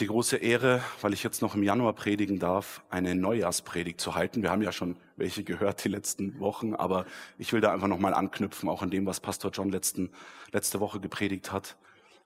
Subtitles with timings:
[0.00, 4.42] die große Ehre, weil ich jetzt noch im Januar predigen darf, eine Neujahrspredigt zu halten.
[4.42, 7.04] Wir haben ja schon welche gehört die letzten Wochen, aber
[7.36, 10.10] ich will da einfach nochmal anknüpfen, auch an dem, was Pastor John letzten,
[10.52, 11.76] letzte Woche gepredigt hat,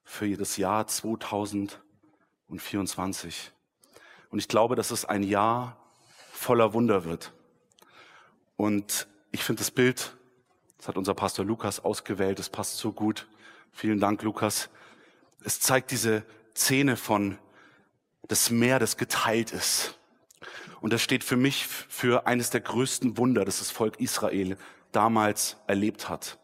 [0.05, 3.51] für das Jahr 2024.
[4.31, 5.77] Und ich glaube, dass es ein Jahr
[6.31, 7.33] voller Wunder wird.
[8.57, 10.17] Und ich finde das Bild,
[10.79, 13.27] das hat unser Pastor Lukas ausgewählt, das passt so gut.
[13.73, 14.71] Vielen Dank, Lukas.
[15.43, 16.23] Es zeigt diese
[16.55, 17.37] Szene von
[18.29, 19.99] das Meer, das geteilt ist.
[20.81, 24.57] Und das steht für mich für eines der größten Wunder, das das Volk Israel
[24.93, 26.39] damals erlebt hat.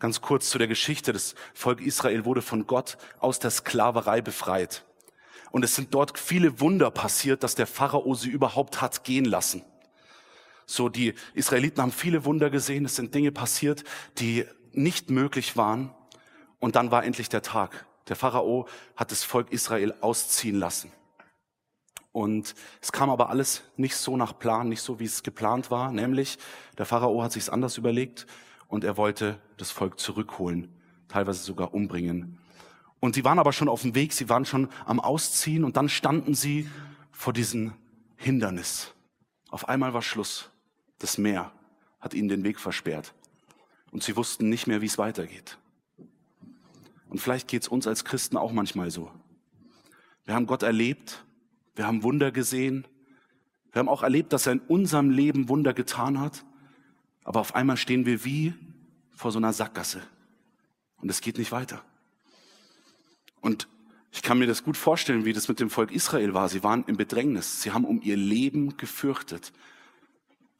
[0.00, 1.12] Ganz kurz zu der Geschichte.
[1.12, 4.84] Das Volk Israel wurde von Gott aus der Sklaverei befreit.
[5.50, 9.64] Und es sind dort viele Wunder passiert, dass der Pharao sie überhaupt hat gehen lassen.
[10.66, 12.84] So, die Israeliten haben viele Wunder gesehen.
[12.84, 13.84] Es sind Dinge passiert,
[14.18, 15.94] die nicht möglich waren.
[16.58, 17.86] Und dann war endlich der Tag.
[18.08, 20.92] Der Pharao hat das Volk Israel ausziehen lassen.
[22.12, 25.90] Und es kam aber alles nicht so nach Plan, nicht so wie es geplant war.
[25.90, 26.38] Nämlich,
[26.78, 28.26] der Pharao hat sich anders überlegt
[28.68, 30.72] und er wollte das Volk zurückholen,
[31.08, 32.38] teilweise sogar umbringen.
[33.00, 35.88] Und sie waren aber schon auf dem Weg, sie waren schon am Ausziehen und dann
[35.88, 36.70] standen sie
[37.10, 37.72] vor diesem
[38.16, 38.94] Hindernis.
[39.50, 40.50] Auf einmal war Schluss.
[40.98, 41.52] Das Meer
[42.00, 43.12] hat ihnen den Weg versperrt.
[43.90, 45.58] Und sie wussten nicht mehr, wie es weitergeht.
[47.14, 49.08] Und vielleicht geht es uns als Christen auch manchmal so.
[50.24, 51.24] Wir haben Gott erlebt,
[51.76, 52.88] wir haben Wunder gesehen,
[53.70, 56.44] wir haben auch erlebt, dass er in unserem Leben Wunder getan hat,
[57.22, 58.52] aber auf einmal stehen wir wie
[59.12, 60.02] vor so einer Sackgasse
[60.96, 61.84] und es geht nicht weiter.
[63.40, 63.68] Und
[64.10, 66.48] ich kann mir das gut vorstellen, wie das mit dem Volk Israel war.
[66.48, 69.52] Sie waren im Bedrängnis, sie haben um ihr Leben gefürchtet.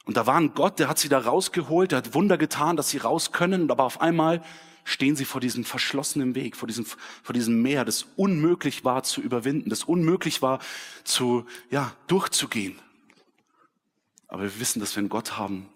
[0.05, 2.91] Und da war ein Gott, der hat sie da rausgeholt, der hat Wunder getan, dass
[2.91, 4.41] sie raus können, aber auf einmal
[4.84, 9.20] stehen sie vor diesem verschlossenen Weg, vor diesem, vor diesem Meer, das unmöglich war zu
[9.20, 10.60] überwinden, das unmöglich war
[11.04, 12.78] zu, ja, durchzugehen.
[14.28, 15.68] Aber wir wissen, dass wir einen Gott haben,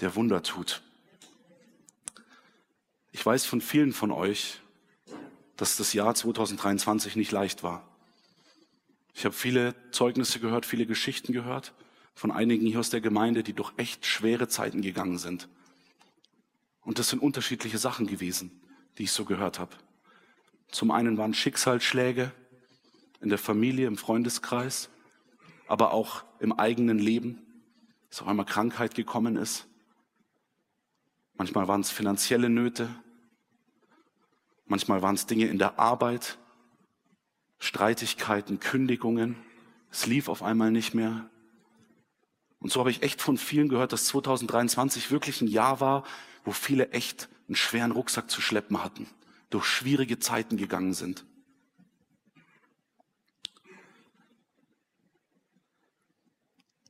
[0.00, 0.82] der Wunder tut.
[3.12, 4.60] Ich weiß von vielen von euch,
[5.56, 7.86] dass das Jahr 2023 nicht leicht war.
[9.14, 11.74] Ich habe viele Zeugnisse gehört, viele Geschichten gehört
[12.14, 15.48] von einigen hier aus der Gemeinde, die durch echt schwere Zeiten gegangen sind.
[16.84, 18.50] Und das sind unterschiedliche Sachen gewesen,
[18.98, 19.74] die ich so gehört habe.
[20.70, 22.32] Zum einen waren Schicksalsschläge
[23.20, 24.90] in der Familie, im Freundeskreis,
[25.68, 27.40] aber auch im eigenen Leben,
[28.10, 29.66] dass auf einmal Krankheit gekommen ist.
[31.34, 32.88] Manchmal waren es finanzielle Nöte,
[34.66, 36.38] manchmal waren es Dinge in der Arbeit,
[37.58, 39.36] Streitigkeiten, Kündigungen.
[39.90, 41.30] Es lief auf einmal nicht mehr.
[42.58, 46.04] Und so habe ich echt von vielen gehört, dass 2023 wirklich ein Jahr war,
[46.44, 49.06] wo viele echt einen schweren Rucksack zu schleppen hatten,
[49.50, 51.24] durch schwierige Zeiten gegangen sind.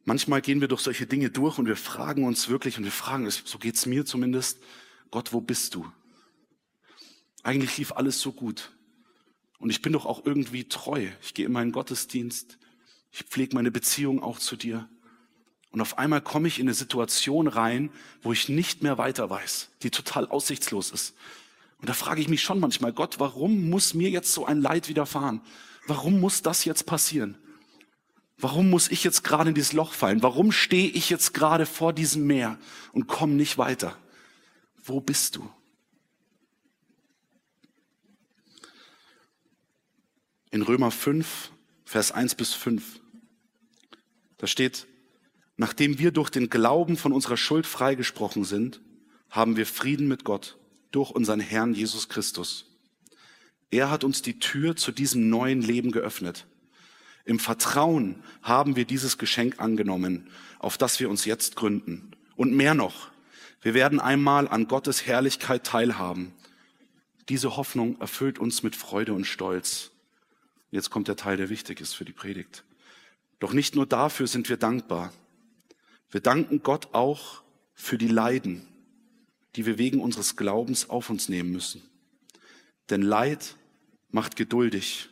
[0.05, 3.31] Manchmal gehen wir durch solche Dinge durch und wir fragen uns wirklich, und wir fragen,
[3.31, 4.59] so geht's mir zumindest,
[5.11, 5.91] Gott, wo bist du?
[7.43, 8.73] Eigentlich lief alles so gut.
[9.59, 11.09] Und ich bin doch auch irgendwie treu.
[11.23, 12.59] Ich gehe in meinen Gottesdienst.
[13.13, 14.89] Ich pflege meine Beziehung auch zu dir.
[15.73, 17.91] Und auf einmal komme ich in eine Situation rein,
[18.21, 21.15] wo ich nicht mehr weiter weiß, die total aussichtslos ist.
[21.79, 24.89] Und da frage ich mich schon manchmal, Gott, warum muss mir jetzt so ein Leid
[24.89, 25.41] widerfahren?
[25.87, 27.39] Warum muss das jetzt passieren?
[28.37, 30.23] Warum muss ich jetzt gerade in dieses Loch fallen?
[30.23, 32.59] Warum stehe ich jetzt gerade vor diesem Meer
[32.93, 33.97] und komme nicht weiter?
[34.85, 35.51] Wo bist du?
[40.51, 41.51] In Römer 5,
[41.85, 43.01] Vers 1 bis 5,
[44.37, 44.87] da steht,
[45.57, 48.81] Nachdem wir durch den Glauben von unserer Schuld freigesprochen sind,
[49.31, 50.59] haben wir Frieden mit Gott
[50.91, 52.67] durch unseren Herrn Jesus Christus.
[53.71, 56.47] Er hat uns die Tür zu diesem neuen Leben geöffnet.
[57.25, 62.11] Im Vertrauen haben wir dieses Geschenk angenommen, auf das wir uns jetzt gründen.
[62.37, 63.11] Und mehr noch,
[63.63, 66.33] wir werden einmal an Gottes Herrlichkeit teilhaben.
[67.29, 69.93] Diese Hoffnung erfüllt uns mit Freude und Stolz.
[70.71, 72.65] Jetzt kommt der Teil, der wichtig ist für die Predigt.
[73.39, 75.13] Doch nicht nur dafür sind wir dankbar.
[76.13, 77.43] Wir danken Gott auch
[77.75, 78.69] für die Leiden,
[79.57, 81.83] die wir wegen unseres Glaubens auf uns nehmen müssen.
[82.91, 83.57] Denn Leid
[84.11, 85.09] macht geduldig.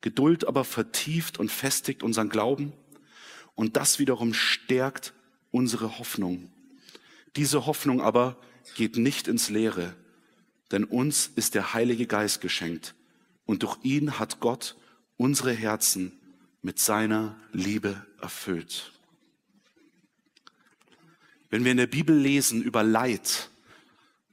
[0.00, 2.72] Geduld aber vertieft und festigt unseren Glauben
[3.54, 5.12] und das wiederum stärkt
[5.50, 6.50] unsere Hoffnung.
[7.36, 8.38] Diese Hoffnung aber
[8.74, 9.94] geht nicht ins Leere,
[10.70, 12.94] denn uns ist der Heilige Geist geschenkt
[13.44, 14.74] und durch ihn hat Gott
[15.18, 16.18] unsere Herzen
[16.62, 18.92] mit seiner Liebe erfüllt.
[21.52, 23.50] Wenn wir in der Bibel lesen über Leid,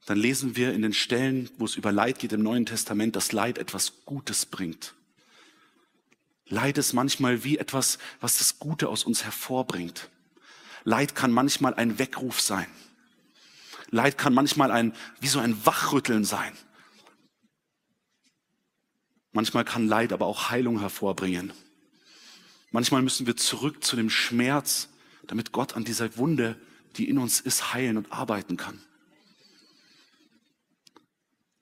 [0.05, 3.33] dann lesen wir in den Stellen, wo es über Leid geht im Neuen Testament, dass
[3.33, 4.93] Leid etwas Gutes bringt.
[6.47, 10.09] Leid ist manchmal wie etwas, was das Gute aus uns hervorbringt.
[10.85, 12.67] Leid kann manchmal ein Weckruf sein.
[13.89, 16.53] Leid kann manchmal ein, wie so ein Wachrütteln sein.
[19.33, 21.51] Manchmal kann Leid aber auch Heilung hervorbringen.
[22.71, 24.87] Manchmal müssen wir zurück zu dem Schmerz,
[25.27, 26.55] damit Gott an dieser Wunde,
[26.97, 28.81] die in uns ist, heilen und arbeiten kann.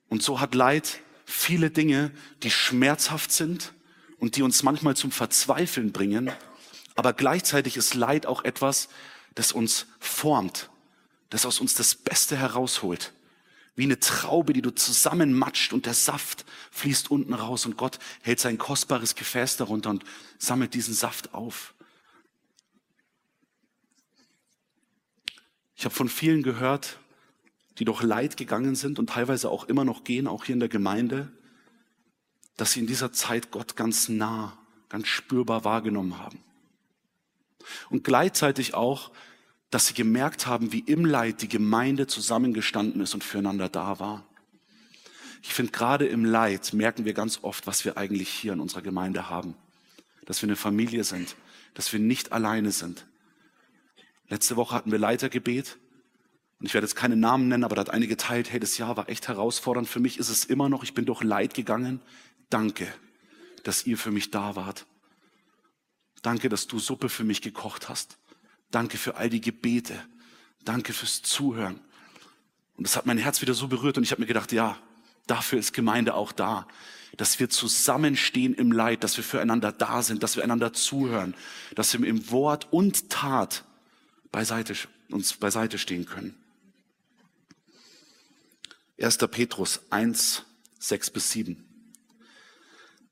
[0.10, 2.12] Und so hat Leid viele Dinge,
[2.44, 3.74] die schmerzhaft sind
[4.18, 6.32] und die uns manchmal zum Verzweifeln bringen.
[6.96, 8.90] Aber gleichzeitig ist Leid auch etwas,
[9.36, 10.70] das uns formt,
[11.30, 13.14] das aus uns das Beste herausholt.
[13.76, 18.40] Wie eine Traube, die du zusammenmatscht und der Saft fließt unten raus und Gott hält
[18.40, 20.04] sein kostbares Gefäß darunter und
[20.40, 21.76] sammelt diesen Saft auf.
[25.78, 26.98] Ich habe von vielen gehört,
[27.78, 30.70] die durch Leid gegangen sind und teilweise auch immer noch gehen, auch hier in der
[30.70, 31.32] Gemeinde,
[32.58, 34.58] dass sie in dieser Zeit Gott ganz nah,
[34.90, 36.40] ganz spürbar wahrgenommen haben.
[37.92, 39.12] Und gleichzeitig auch,
[39.70, 44.26] dass sie gemerkt haben, wie im Leid die Gemeinde zusammengestanden ist und füreinander da war.
[45.44, 48.82] Ich finde, gerade im Leid merken wir ganz oft, was wir eigentlich hier in unserer
[48.82, 49.54] Gemeinde haben.
[50.26, 51.36] Dass wir eine Familie sind,
[51.76, 53.06] dass wir nicht alleine sind.
[54.30, 55.78] Letzte Woche hatten wir Leitergebet
[56.60, 58.98] und ich werde jetzt keine Namen nennen, aber da hat eine geteilt, hey, das Jahr
[58.98, 59.88] war echt herausfordernd.
[59.88, 62.02] Für mich ist es immer noch, ich bin durch Leid gegangen.
[62.50, 62.88] Danke,
[63.64, 64.86] dass ihr für mich da wart.
[66.24, 68.18] Danke, dass du Suppe für mich gekocht hast.
[68.72, 69.94] Danke für all die Gebete.
[70.66, 71.80] Danke fürs Zuhören.
[72.76, 74.78] Und das hat mein Herz wieder so berührt und ich habe mir gedacht, ja,
[75.28, 76.68] dafür ist Gemeinde auch da.
[77.16, 81.36] Dass wir zusammenstehen im Leid, dass wir füreinander da sind, dass wir einander zuhören,
[81.76, 83.64] dass wir im Wort und Tat
[84.32, 84.76] beiseite,
[85.10, 86.36] uns beiseite stehen können.
[89.00, 89.18] 1.
[89.30, 90.44] Petrus 1,
[90.80, 91.64] 6 bis 7.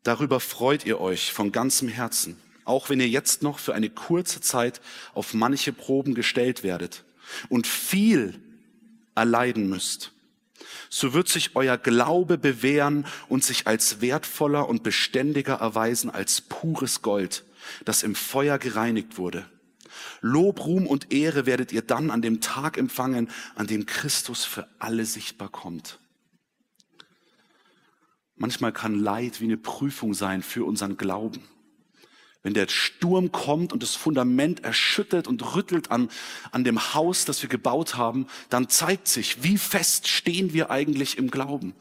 [0.04, 4.42] Darüber freut ihr euch von ganzem Herzen, auch wenn ihr jetzt noch für eine kurze
[4.42, 4.82] Zeit
[5.14, 7.04] auf manche Proben gestellt werdet
[7.50, 8.40] und viel
[9.16, 10.12] erleiden müsst.
[10.90, 17.02] So wird sich euer Glaube bewähren und sich als wertvoller und beständiger erweisen als pures
[17.02, 17.44] Gold,
[17.84, 19.50] das im Feuer gereinigt wurde.
[20.22, 24.68] Lob, Ruhm und Ehre werdet ihr dann an dem Tag empfangen, an dem Christus für
[24.80, 26.00] alle sichtbar kommt.
[28.36, 31.42] Manchmal kann Leid wie eine Prüfung sein für unseren Glauben.
[32.44, 36.10] Wenn der Sturm kommt und das Fundament erschüttert und rüttelt an,
[36.52, 41.18] an dem Haus, das wir gebaut haben, dann zeigt sich, wie fest stehen wir eigentlich
[41.18, 41.74] im Glauben.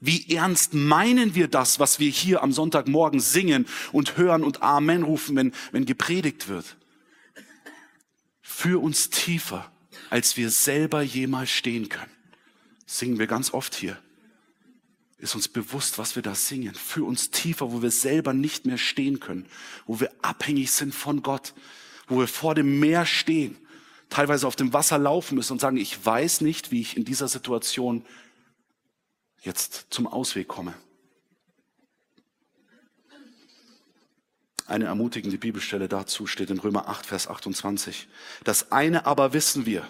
[0.00, 5.02] Wie ernst meinen wir das, was wir hier am Sonntagmorgen singen und hören und Amen
[5.02, 6.76] rufen, wenn, wenn gepredigt wird?
[8.60, 9.72] Für uns tiefer,
[10.10, 12.12] als wir selber jemals stehen können.
[12.84, 13.96] singen wir ganz oft hier
[15.16, 16.74] ist uns bewusst, was wir da singen.
[16.74, 19.46] Für uns tiefer, wo wir selber nicht mehr stehen können,
[19.86, 21.54] wo wir abhängig sind von Gott,
[22.06, 23.56] wo wir vor dem Meer stehen,
[24.10, 27.28] teilweise auf dem Wasser laufen müssen und sagen, ich weiß nicht, wie ich in dieser
[27.28, 28.04] Situation
[29.42, 30.74] jetzt zum Ausweg komme.
[34.70, 38.08] Eine ermutigende Bibelstelle dazu steht in Römer 8, Vers 28.
[38.44, 39.86] Das eine aber wissen wir,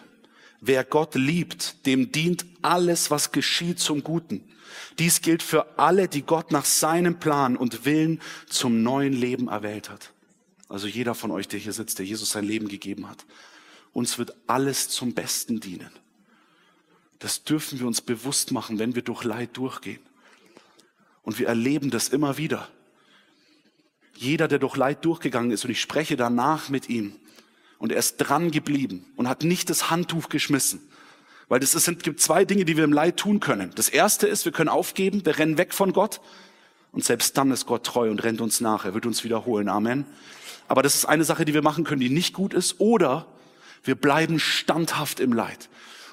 [0.61, 4.43] wer Gott liebt, dem dient alles, was geschieht zum Guten
[4.99, 9.91] dies gilt für alle, die Gott nach seinem Plan und Willen zum neuen Leben erwählt
[9.91, 10.13] hat.
[10.69, 13.25] Also jeder von euch, der hier sitzt, der Jesus sein Leben gegeben hat.
[13.93, 15.91] Uns wird alles zum Besten dienen.
[17.19, 20.01] Das dürfen wir uns bewusst machen, wenn wir durch Leid durchgehen.
[21.23, 22.69] Und wir erleben das immer wieder.
[24.21, 27.17] Jeder, der durch Leid durchgegangen ist, und ich spreche danach mit ihm,
[27.79, 30.83] und er ist dran geblieben und hat nicht das Handtuch geschmissen,
[31.49, 33.73] weil es gibt zwei Dinge, die wir im Leid tun können.
[33.75, 36.21] Das erste ist, wir können aufgeben, wir rennen weg von Gott.
[36.93, 38.85] Und selbst dann ist Gott treu und rennt uns nach.
[38.85, 39.69] Er wird uns wiederholen.
[39.69, 40.05] Amen.
[40.69, 42.79] Aber das ist eine Sache, die wir machen können, die nicht gut ist.
[42.79, 43.27] Oder
[43.83, 45.71] wir bleiben standhaft im Leid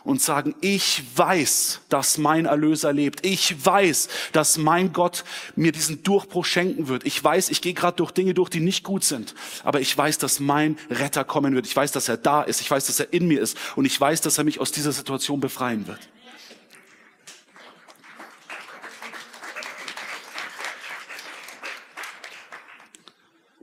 [0.07, 3.25] und sagen, ich weiß, dass mein Erlöser lebt.
[3.25, 5.25] Ich weiß, dass mein Gott
[5.57, 7.05] mir diesen Durchbruch schenken wird.
[7.05, 9.35] Ich weiß, ich gehe gerade durch Dinge durch, die nicht gut sind.
[9.65, 11.67] Aber ich weiß, dass mein Retter kommen wird.
[11.67, 12.61] Ich weiß, dass er da ist.
[12.61, 13.57] Ich weiß, dass er in mir ist.
[13.75, 15.99] Und ich weiß, dass er mich aus dieser Situation befreien wird.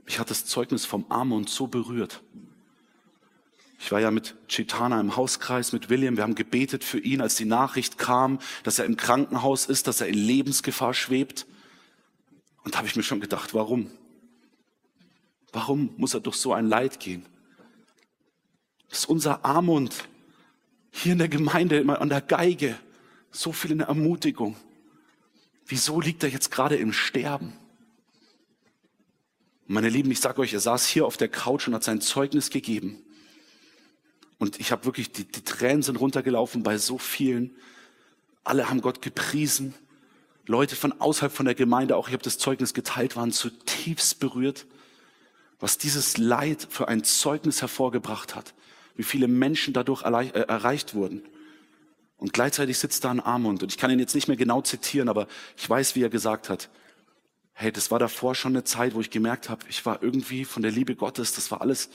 [0.05, 2.21] Mich hat das Zeugnis vom Armund so berührt.
[3.85, 6.17] Ich war ja mit Chitana im Hauskreis, mit William.
[6.17, 10.01] Wir haben gebetet für ihn, als die Nachricht kam, dass er im Krankenhaus ist, dass
[10.01, 11.45] er in Lebensgefahr schwebt.
[12.63, 13.91] Und da habe ich mir schon gedacht, warum?
[15.51, 17.27] Warum muss er durch so ein Leid gehen?
[18.89, 20.07] Das ist unser Armund
[20.89, 22.79] hier in der Gemeinde immer an der Geige.
[23.29, 24.55] So viel in der Ermutigung.
[25.67, 27.53] Wieso liegt er jetzt gerade im Sterben?
[29.67, 32.49] Meine Lieben, ich sage euch, er saß hier auf der Couch und hat sein Zeugnis
[32.49, 33.03] gegeben.
[34.37, 37.55] Und ich habe wirklich, die, die Tränen sind runtergelaufen bei so vielen.
[38.43, 39.73] Alle haben Gott gepriesen.
[40.45, 44.67] Leute von außerhalb von der Gemeinde, auch ich habe das Zeugnis geteilt, waren zutiefst berührt,
[45.59, 48.53] was dieses Leid für ein Zeugnis hervorgebracht hat,
[48.95, 51.23] wie viele Menschen dadurch äh, erreicht wurden.
[52.17, 53.63] Und gleichzeitig sitzt da ein Armund.
[53.63, 55.27] Und ich kann ihn jetzt nicht mehr genau zitieren, aber
[55.57, 56.69] ich weiß, wie er gesagt hat,
[57.53, 60.61] hey, das war davor schon eine Zeit, wo ich gemerkt habe, ich war irgendwie von
[60.61, 61.89] der Liebe Gottes, das war alles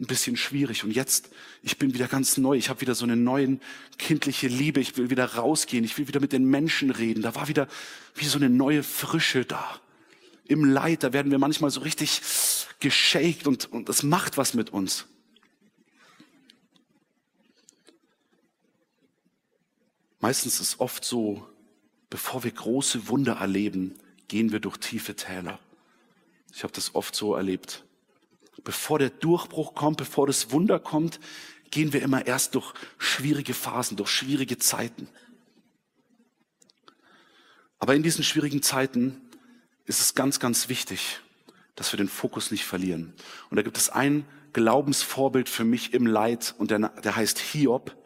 [0.00, 0.84] ein bisschen schwierig.
[0.84, 1.30] Und jetzt,
[1.62, 2.56] ich bin wieder ganz neu.
[2.56, 3.58] Ich habe wieder so eine neue
[3.98, 4.80] kindliche Liebe.
[4.80, 5.84] Ich will wieder rausgehen.
[5.84, 7.22] Ich will wieder mit den Menschen reden.
[7.22, 7.66] Da war wieder
[8.14, 9.80] wie so eine neue Frische da.
[10.46, 12.22] Im Leid, da werden wir manchmal so richtig
[12.80, 15.06] geschakt und, und das macht was mit uns.
[20.20, 21.46] Meistens ist oft so,
[22.08, 23.94] bevor wir große Wunder erleben,
[24.28, 25.58] gehen wir durch tiefe Täler.
[26.52, 27.84] Ich habe das oft so erlebt.
[28.68, 31.20] Bevor der Durchbruch kommt, bevor das Wunder kommt,
[31.70, 35.08] gehen wir immer erst durch schwierige Phasen, durch schwierige Zeiten.
[37.78, 39.22] Aber in diesen schwierigen Zeiten
[39.86, 41.20] ist es ganz, ganz wichtig,
[41.76, 43.14] dass wir den Fokus nicht verlieren.
[43.48, 47.96] Und da gibt es ein Glaubensvorbild für mich im Leid und der, der heißt Hiob.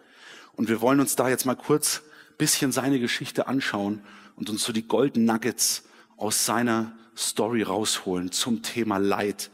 [0.53, 2.03] Und wir wollen uns da jetzt mal kurz
[2.39, 4.01] bisschen seine Geschichte anschauen
[4.37, 5.83] und uns so die Golden Nuggets
[6.17, 9.51] aus seiner Story rausholen zum Thema Leid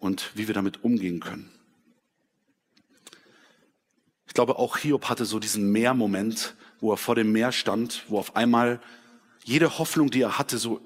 [0.00, 1.48] und wie wir damit umgehen können.
[4.26, 8.18] Ich glaube, auch Hiob hatte so diesen Meermoment, wo er vor dem Meer stand, wo
[8.18, 8.80] auf einmal
[9.44, 10.80] jede Hoffnung, die er hatte, so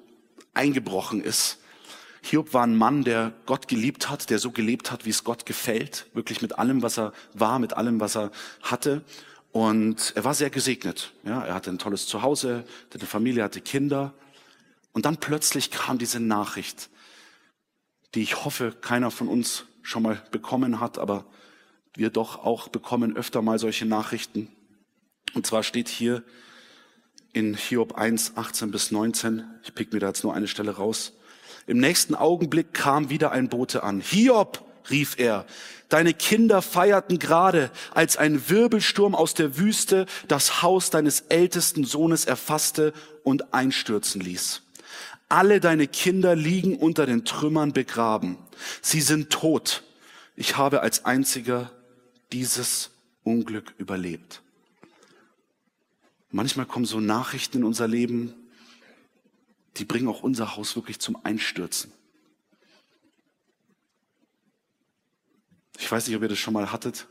[0.53, 1.59] eingebrochen ist.
[2.21, 5.45] Hiob war ein Mann, der Gott geliebt hat, der so gelebt hat, wie es Gott
[5.45, 8.31] gefällt, wirklich mit allem, was er war, mit allem, was er
[8.61, 9.03] hatte.
[9.51, 11.13] Und er war sehr gesegnet.
[11.23, 14.13] Ja, er hatte ein tolles Zuhause, hatte eine Familie, hatte Kinder.
[14.91, 16.89] Und dann plötzlich kam diese Nachricht,
[18.15, 21.25] die ich hoffe, keiner von uns schon mal bekommen hat, aber
[21.95, 24.49] wir doch auch bekommen öfter mal solche Nachrichten.
[25.33, 26.23] Und zwar steht hier
[27.33, 31.13] in Hiob 1, 18 bis 19, ich pick mir da jetzt nur eine Stelle raus.
[31.67, 33.99] Im nächsten Augenblick kam wieder ein Bote an.
[33.99, 35.45] Hiob, rief er,
[35.89, 42.25] deine Kinder feierten gerade, als ein Wirbelsturm aus der Wüste das Haus deines ältesten Sohnes
[42.25, 42.93] erfasste
[43.23, 44.64] und einstürzen ließ.
[45.27, 48.37] Alle deine Kinder liegen unter den Trümmern begraben.
[48.81, 49.83] Sie sind tot.
[50.35, 51.71] Ich habe als einziger
[52.31, 52.91] dieses
[53.23, 54.41] Unglück überlebt.
[56.31, 58.33] Manchmal kommen so Nachrichten in unser Leben,
[59.77, 61.91] die bringen auch unser Haus wirklich zum Einstürzen.
[65.77, 67.07] Ich weiß nicht, ob ihr das schon mal hattet.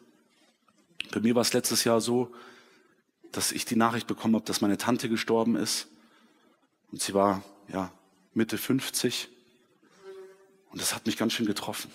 [1.11, 2.35] Bei mir war es letztes Jahr so,
[3.33, 5.89] dass ich die Nachricht bekommen habe, dass meine Tante gestorben ist.
[6.91, 7.93] Und sie war, ja,
[8.35, 9.29] Mitte 50.
[10.71, 11.91] Und das hat mich ganz schön getroffen.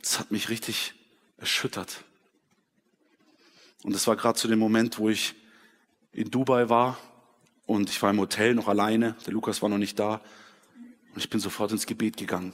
[0.00, 0.94] Das hat mich richtig
[1.38, 2.04] erschüttert.
[3.82, 5.34] Und das war gerade zu dem Moment, wo ich
[6.12, 6.98] in Dubai war
[7.66, 9.16] und ich war im Hotel noch alleine.
[9.26, 10.20] Der Lukas war noch nicht da.
[11.14, 12.52] Und ich bin sofort ins Gebet gegangen.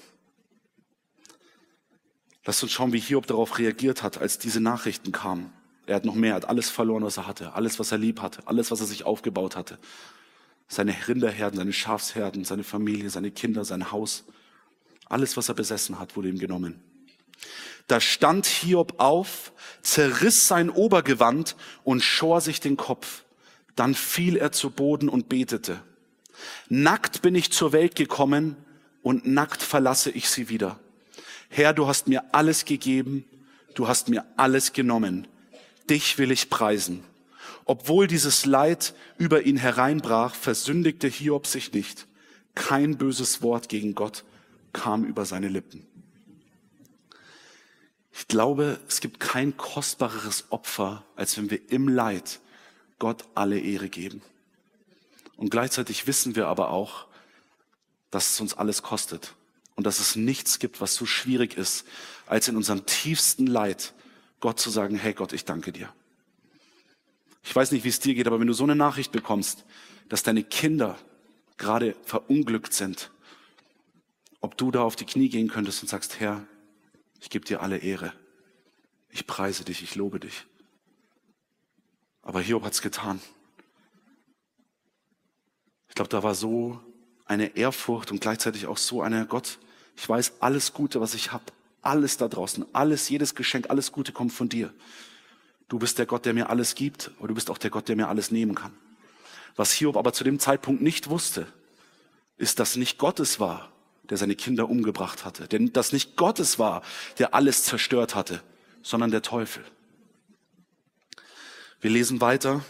[2.45, 5.53] Lasst uns schauen, wie Hiob darauf reagiert hat, als diese Nachrichten kamen.
[5.87, 8.23] Er hat noch mehr, er hat alles verloren, was er hatte, alles, was er lieb
[8.23, 9.79] hatte, alles, was er sich aufgebaut hatte
[10.69, 14.25] seine Rinderherden, seine Schafsherden, seine Familie, seine Kinder, sein Haus.
[15.07, 16.81] Alles, was er besessen hat, wurde ihm genommen.
[17.87, 23.25] Da stand Hiob auf, zerriss sein Obergewand und schor sich den Kopf.
[23.77, 25.81] Dann fiel er zu Boden und betete.
[26.69, 28.57] Nackt bin ich zur Welt gekommen
[29.03, 30.79] und nackt verlasse ich sie wieder.
[31.49, 33.25] Herr, du hast mir alles gegeben,
[33.75, 35.27] du hast mir alles genommen.
[35.89, 37.03] Dich will ich preisen.
[37.69, 42.07] Obwohl dieses Leid über ihn hereinbrach, versündigte Hiob sich nicht.
[42.55, 44.25] Kein böses Wort gegen Gott
[44.73, 45.87] kam über seine Lippen.
[48.11, 52.41] Ich glaube, es gibt kein kostbareres Opfer, als wenn wir im Leid
[52.99, 54.23] Gott alle Ehre geben.
[55.37, 57.07] Und gleichzeitig wissen wir aber auch,
[58.11, 59.35] dass es uns alles kostet
[59.77, 61.85] und dass es nichts gibt, was so schwierig ist,
[62.27, 63.93] als in unserem tiefsten Leid
[64.41, 65.93] Gott zu sagen, hey Gott, ich danke dir.
[67.43, 69.65] Ich weiß nicht, wie es dir geht, aber wenn du so eine Nachricht bekommst,
[70.09, 70.99] dass deine Kinder
[71.57, 73.11] gerade verunglückt sind,
[74.41, 76.47] ob du da auf die Knie gehen könntest und sagst, Herr,
[77.21, 78.13] ich gebe dir alle Ehre.
[79.11, 80.47] Ich preise dich, ich lobe dich.
[82.23, 83.21] Aber Hiob hat's getan.
[85.89, 86.81] Ich glaube, da war so
[87.25, 89.59] eine Ehrfurcht und gleichzeitig auch so eine Gott,
[89.97, 91.45] ich weiß alles Gute, was ich habe,
[91.83, 94.73] alles da draußen, alles, jedes Geschenk, alles Gute kommt von dir.
[95.69, 97.97] Du bist der Gott, der mir alles gibt, aber du bist auch der Gott, der
[97.97, 98.73] mir alles nehmen kann.
[99.55, 101.47] Was Hiob aber zu dem Zeitpunkt nicht wusste,
[102.37, 103.71] ist, dass nicht Gottes war,
[104.09, 105.49] der seine Kinder umgebracht hatte.
[105.49, 106.83] Denn das nicht Gottes war,
[107.19, 108.43] der alles zerstört hatte,
[108.83, 109.65] sondern der Teufel.
[111.81, 112.65] Wir lesen weiter.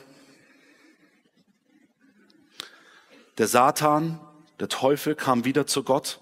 [3.37, 4.19] Der Satan,
[4.59, 6.21] der Teufel kam wieder zu Gott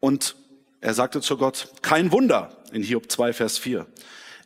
[0.00, 0.34] und
[0.80, 3.86] er sagte zu Gott, kein Wunder in Hiob 2, Vers 4.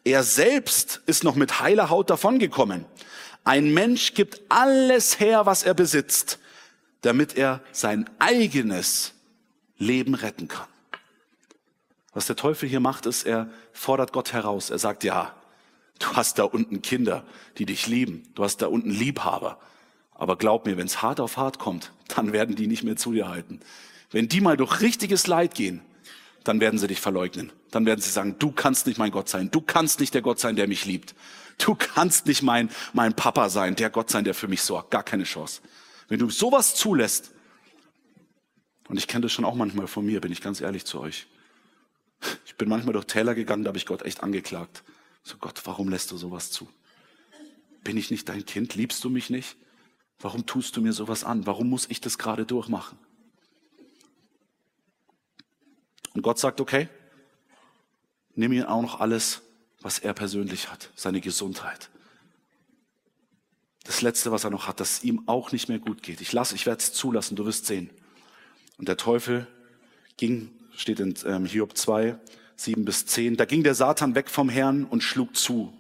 [0.06, 2.84] Er selbst ist noch mit heiler Haut davongekommen.
[3.42, 6.38] Ein Mensch gibt alles her, was er besitzt,
[7.00, 9.14] damit er sein eigenes
[9.78, 10.68] Leben retten kann.
[12.12, 14.70] Was der Teufel hier macht, ist, er fordert Gott heraus.
[14.70, 15.34] Er sagt, ja,
[15.98, 17.25] du hast da unten Kinder,
[17.58, 18.30] die dich lieben.
[18.36, 19.58] Du hast da unten Liebhaber.
[20.14, 23.10] Aber glaub mir, wenn es hart auf hart kommt, dann werden die nicht mehr zu
[23.10, 23.58] dir halten.
[24.12, 25.82] Wenn die mal durch richtiges Leid gehen,
[26.47, 27.53] dann werden sie dich verleugnen.
[27.73, 29.50] Dann werden sie sagen, du kannst nicht mein Gott sein.
[29.50, 31.15] Du kannst nicht der Gott sein, der mich liebt.
[31.59, 34.93] Du kannst nicht mein, mein Papa sein, der Gott sein, der für mich sorgt.
[34.93, 35.61] Gar keine Chance.
[36.09, 37.33] Wenn du sowas zulässt,
[38.88, 41.26] und ich kenne das schon auch manchmal von mir, bin ich ganz ehrlich zu euch.
[42.45, 44.85] Ich bin manchmal durch Täler gegangen, da habe ich Gott echt angeklagt.
[45.25, 46.69] So Gott, warum lässt du sowas zu?
[47.83, 48.76] Bin ich nicht dein Kind?
[48.76, 49.57] Liebst du mich nicht?
[50.21, 51.47] Warum tust du mir sowas an?
[51.47, 52.99] Warum muss ich das gerade durchmachen?
[56.16, 56.88] Und Gott sagt, okay,
[58.35, 59.42] nimm ihm auch noch alles,
[59.82, 61.90] was er persönlich hat, seine Gesundheit.
[63.85, 66.23] Das Letzte, was er noch hat, dass es ihm auch nicht mehr gut geht.
[66.23, 67.90] Ich lasse, ich werde es zulassen, du wirst sehen.
[68.78, 69.46] Und der Teufel
[70.16, 72.18] ging, steht in ähm, Hiob 2,
[72.56, 75.70] 7 bis 10, da ging der Satan weg vom Herrn und schlug zu.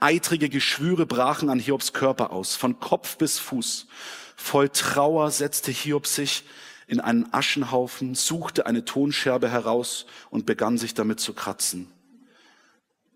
[0.00, 3.88] Eitrige Geschwüre brachen an Hiobs Körper aus, von Kopf bis Fuß.
[4.36, 6.44] Voll Trauer setzte Hiob sich
[6.86, 11.88] in einen Aschenhaufen, suchte eine Tonscherbe heraus und begann sich damit zu kratzen.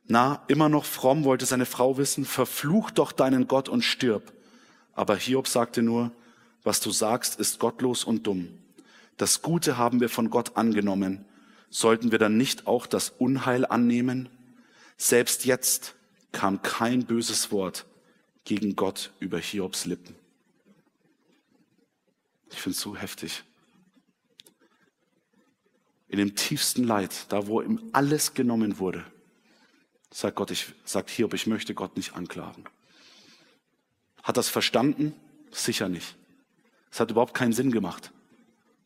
[0.07, 4.33] Na, immer noch fromm wollte seine Frau wissen, verfluch doch deinen Gott und stirb.
[4.93, 6.11] Aber Hiob sagte nur,
[6.65, 8.49] was du sagst, ist gottlos und dumm.
[9.17, 11.25] Das Gute haben wir von Gott angenommen.
[11.71, 14.29] Sollten wir dann nicht auch das Unheil annehmen?
[14.97, 15.95] Selbst jetzt
[16.33, 17.87] kam kein böses Wort
[18.45, 20.17] gegen Gott über Hiobs Lippen.
[22.51, 23.45] Ich finde es so heftig.
[26.11, 29.05] In dem tiefsten Leid, da wo ihm alles genommen wurde,
[30.13, 32.65] sagt Gott, ich, sagt Hiob, ich möchte Gott nicht anklagen.
[34.25, 35.15] Hat das verstanden?
[35.53, 36.17] Sicher nicht.
[36.91, 38.11] Es hat überhaupt keinen Sinn gemacht.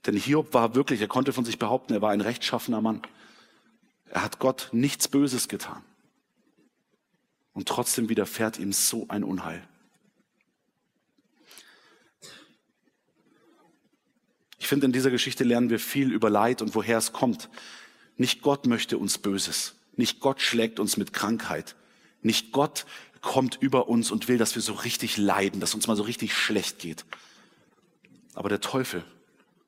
[0.05, 3.01] Denn Hiob war wirklich, er konnte von sich behaupten, er war ein rechtschaffener Mann.
[4.11, 5.83] Er hat Gott nichts Böses getan.
[7.55, 9.67] Und trotzdem widerfährt ihm so ein Unheil.
[14.65, 17.51] Ich finde, in dieser Geschichte lernen wir viel über Leid und woher es kommt.
[18.17, 19.75] Nicht Gott möchte uns Böses.
[19.95, 21.77] Nicht Gott schlägt uns mit Krankheit.
[22.23, 22.87] Nicht Gott
[23.21, 26.35] kommt über uns und will, dass wir so richtig leiden, dass uns mal so richtig
[26.35, 27.05] schlecht geht.
[28.33, 29.05] Aber der Teufel,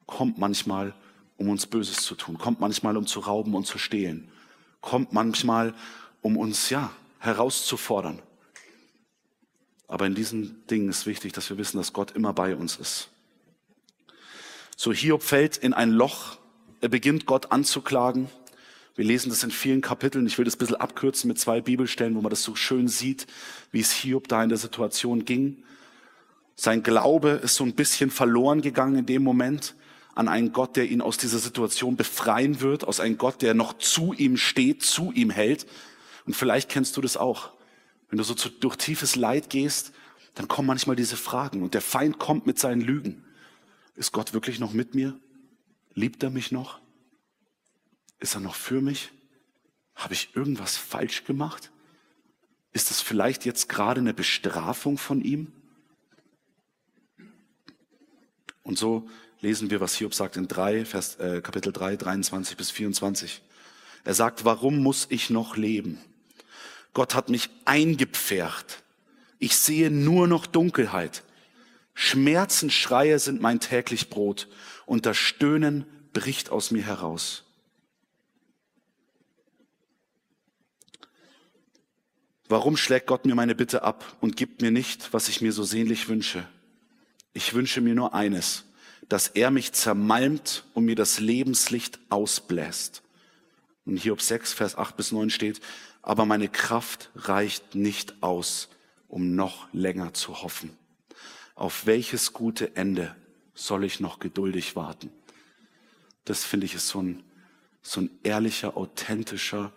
[0.07, 0.95] kommt manchmal,
[1.37, 4.31] um uns Böses zu tun, kommt manchmal, um zu rauben und zu stehlen,
[4.81, 5.75] kommt manchmal,
[6.23, 8.23] um uns, ja, herauszufordern.
[9.89, 13.11] Aber in diesen Dingen ist wichtig, dass wir wissen, dass Gott immer bei uns ist.
[14.79, 16.37] So Hiob fällt in ein Loch,
[16.83, 18.29] er beginnt Gott anzuklagen.
[18.95, 20.27] Wir lesen das in vielen Kapiteln.
[20.27, 23.27] Ich will das ein bisschen abkürzen mit zwei Bibelstellen, wo man das so schön sieht,
[23.73, 25.65] wie es Hiob da in der Situation ging.
[26.57, 29.75] Sein Glaube ist so ein bisschen verloren gegangen in dem Moment
[30.15, 33.79] an einen Gott, der ihn aus dieser Situation befreien wird, aus einem Gott, der noch
[33.79, 35.67] zu ihm steht, zu ihm hält.
[36.27, 37.53] Und vielleicht kennst du das auch.
[38.11, 39.93] Wenn du so durch tiefes Leid gehst,
[40.35, 43.23] dann kommen manchmal diese Fragen und der Feind kommt mit seinen Lügen.
[43.97, 45.19] Ist Gott wirklich noch mit mir?
[45.95, 46.81] Liebt er mich noch?
[48.19, 49.11] Ist er noch für mich?
[49.95, 51.71] Habe ich irgendwas falsch gemacht?
[52.73, 55.51] Ist es vielleicht jetzt gerade eine Bestrafung von ihm?
[58.63, 59.09] Und so
[59.41, 63.43] lesen wir, was Hiob sagt in 3, Vers, äh, Kapitel 3, 23 bis 24.
[64.05, 65.99] Er sagt, warum muss ich noch leben?
[66.93, 68.83] Gott hat mich eingepfercht.
[69.39, 71.23] Ich sehe nur noch Dunkelheit.
[71.99, 74.49] Schmerzensschreie sind mein täglich Brot
[74.85, 77.45] und das Stöhnen bricht aus mir heraus.
[82.49, 85.65] Warum schlägt Gott mir meine Bitte ab und gibt mir nicht, was ich mir so
[85.65, 86.47] sehnlich wünsche?
[87.33, 88.67] Ich wünsche mir nur eines,
[89.09, 93.03] dass er mich zermalmt und mir das Lebenslicht ausbläst.
[93.87, 95.61] Und Hiob 6, Vers 8 bis 9 steht,
[96.03, 98.69] aber meine Kraft reicht nicht aus,
[99.09, 100.77] um noch länger zu hoffen.
[101.57, 103.17] Auf welches gute Ende
[103.55, 105.11] soll ich noch geduldig warten?
[106.27, 107.25] Das finde ich ist so ein,
[107.81, 109.73] so ein ehrlicher, authentischer,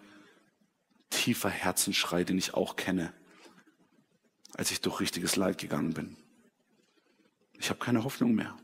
[1.09, 3.13] tiefer Herzensschrei, den ich auch kenne,
[4.55, 6.17] als ich durch richtiges Leid gegangen bin.
[7.53, 8.57] Ich habe keine Hoffnung mehr.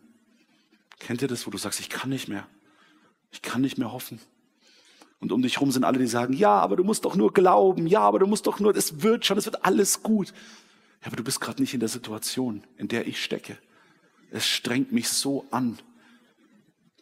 [0.99, 2.47] Kennt ihr das, wo du sagst, ich kann nicht mehr?
[3.31, 4.19] Ich kann nicht mehr hoffen.
[5.19, 7.87] Und um dich herum sind alle, die sagen, ja, aber du musst doch nur glauben,
[7.87, 10.33] ja, aber du musst doch nur, es wird schon, es wird alles gut.
[11.05, 13.57] Aber du bist gerade nicht in der Situation, in der ich stecke.
[14.31, 15.77] Es strengt mich so an.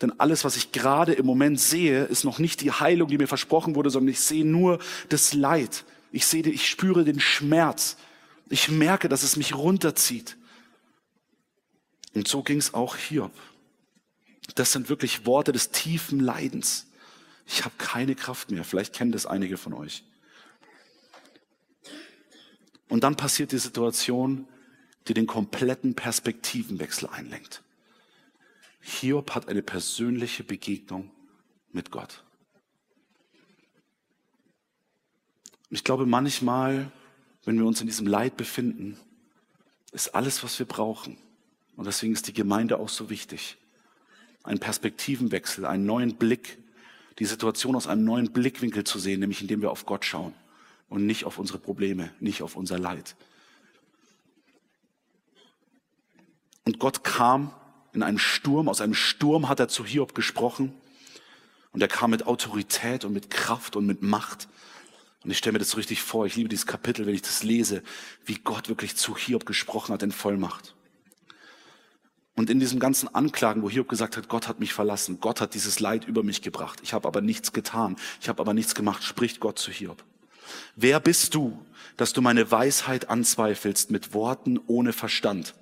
[0.01, 3.27] Denn alles, was ich gerade im Moment sehe, ist noch nicht die Heilung, die mir
[3.29, 5.85] versprochen wurde, sondern ich sehe nur das Leid.
[6.11, 7.95] Ich sehe, ich spüre den Schmerz.
[8.49, 10.35] Ich merke, dass es mich runterzieht.
[12.13, 13.31] Und so ging es auch Hiob.
[14.55, 16.87] Das sind wirklich Worte des tiefen Leidens.
[17.47, 18.65] Ich habe keine Kraft mehr.
[18.65, 20.03] Vielleicht kennen das einige von euch.
[22.89, 24.47] Und dann passiert die Situation,
[25.07, 27.61] die den kompletten Perspektivenwechsel einlenkt.
[28.81, 31.11] Hiob hat eine persönliche Begegnung
[31.71, 32.23] mit Gott.
[35.69, 36.91] Ich glaube, manchmal,
[37.45, 38.97] wenn wir uns in diesem Leid befinden,
[39.91, 41.17] ist alles, was wir brauchen.
[41.75, 43.57] Und deswegen ist die Gemeinde auch so wichtig.
[44.43, 46.59] Ein Perspektivenwechsel, einen neuen Blick,
[47.19, 50.33] die Situation aus einem neuen Blickwinkel zu sehen, nämlich indem wir auf Gott schauen
[50.93, 53.15] und nicht auf unsere Probleme, nicht auf unser Leid.
[56.65, 57.51] Und Gott kam
[57.93, 60.71] in einem Sturm, aus einem Sturm hat er zu Hiob gesprochen
[61.71, 64.47] und er kam mit Autorität und mit Kraft und mit Macht.
[65.23, 67.41] Und ich stelle mir das so richtig vor, ich liebe dieses Kapitel, wenn ich das
[67.41, 67.81] lese,
[68.23, 70.75] wie Gott wirklich zu Hiob gesprochen hat in Vollmacht.
[72.35, 75.55] Und in diesem ganzen Anklagen, wo Hiob gesagt hat, Gott hat mich verlassen, Gott hat
[75.55, 79.03] dieses Leid über mich gebracht, ich habe aber nichts getan, ich habe aber nichts gemacht,
[79.03, 80.03] spricht Gott zu Hiob.
[80.75, 81.63] Wer bist du,
[81.97, 85.53] dass du meine Weisheit anzweifelst mit Worten ohne Verstand?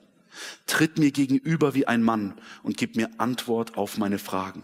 [0.66, 4.64] Tritt mir gegenüber wie ein Mann und gib mir Antwort auf meine Fragen.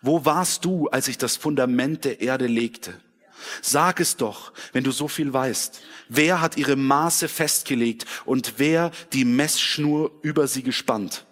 [0.00, 2.94] Wo warst du, als ich das Fundament der Erde legte?
[3.60, 5.80] Sag es doch, wenn du so viel weißt.
[6.08, 11.24] Wer hat ihre Maße festgelegt und wer die Messschnur über sie gespannt?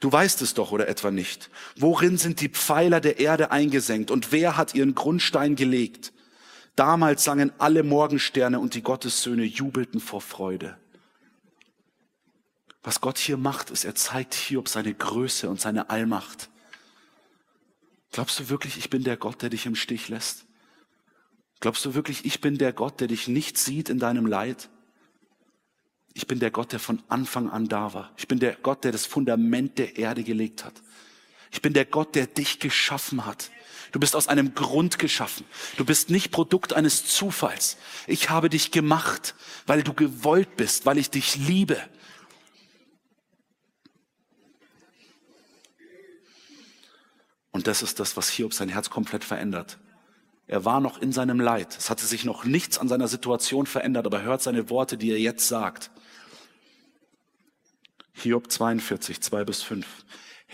[0.00, 1.50] Du weißt es doch oder etwa nicht.
[1.76, 6.12] Worin sind die Pfeiler der Erde eingesenkt und wer hat ihren Grundstein gelegt?
[6.76, 10.78] Damals sangen alle Morgensterne und die Gottessöhne jubelten vor Freude.
[12.82, 16.50] Was Gott hier macht, ist, er zeigt Hiob seine Größe und seine Allmacht.
[18.12, 20.44] Glaubst du wirklich, ich bin der Gott, der dich im Stich lässt?
[21.60, 24.68] Glaubst du wirklich, ich bin der Gott, der dich nicht sieht in deinem Leid?
[26.12, 28.12] Ich bin der Gott, der von Anfang an da war.
[28.16, 30.74] Ich bin der Gott, der das Fundament der Erde gelegt hat.
[31.50, 33.50] Ich bin der Gott, der dich geschaffen hat.
[33.96, 35.46] Du bist aus einem Grund geschaffen.
[35.78, 37.78] Du bist nicht Produkt eines Zufalls.
[38.06, 39.34] Ich habe dich gemacht,
[39.66, 41.80] weil du gewollt bist, weil ich dich liebe.
[47.52, 49.78] Und das ist das, was Hiob sein Herz komplett verändert.
[50.46, 51.74] Er war noch in seinem Leid.
[51.78, 55.20] Es hatte sich noch nichts an seiner Situation verändert, aber hört seine Worte, die er
[55.20, 55.90] jetzt sagt.
[58.12, 59.86] Hiob 42, 2 bis 5.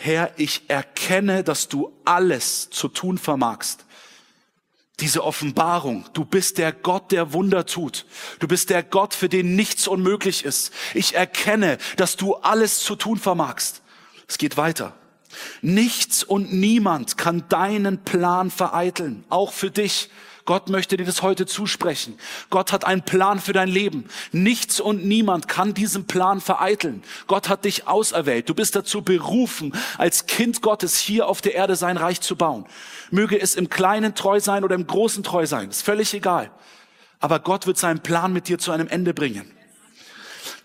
[0.05, 3.85] Herr, ich erkenne, dass du alles zu tun vermagst.
[4.99, 8.05] Diese Offenbarung, du bist der Gott, der Wunder tut.
[8.41, 10.73] Du bist der Gott, für den nichts unmöglich ist.
[10.95, 13.83] Ich erkenne, dass du alles zu tun vermagst.
[14.27, 14.97] Es geht weiter.
[15.61, 20.11] Nichts und niemand kann deinen Plan vereiteln, auch für dich.
[20.45, 22.19] Gott möchte dir das heute zusprechen.
[22.51, 24.07] Gott hat einen Plan für dein Leben.
[24.33, 27.03] Nichts und niemand kann diesen Plan vereiteln.
[27.29, 28.49] Gott hat dich auserwählt.
[28.49, 32.67] Du bist dazu berufen, als Kind Gottes hier auf der Erde sein Reich zu bauen.
[33.11, 35.71] Möge es im Kleinen treu sein oder im Großen treu sein.
[35.71, 36.51] Ist völlig egal.
[37.21, 39.49] Aber Gott wird seinen Plan mit dir zu einem Ende bringen.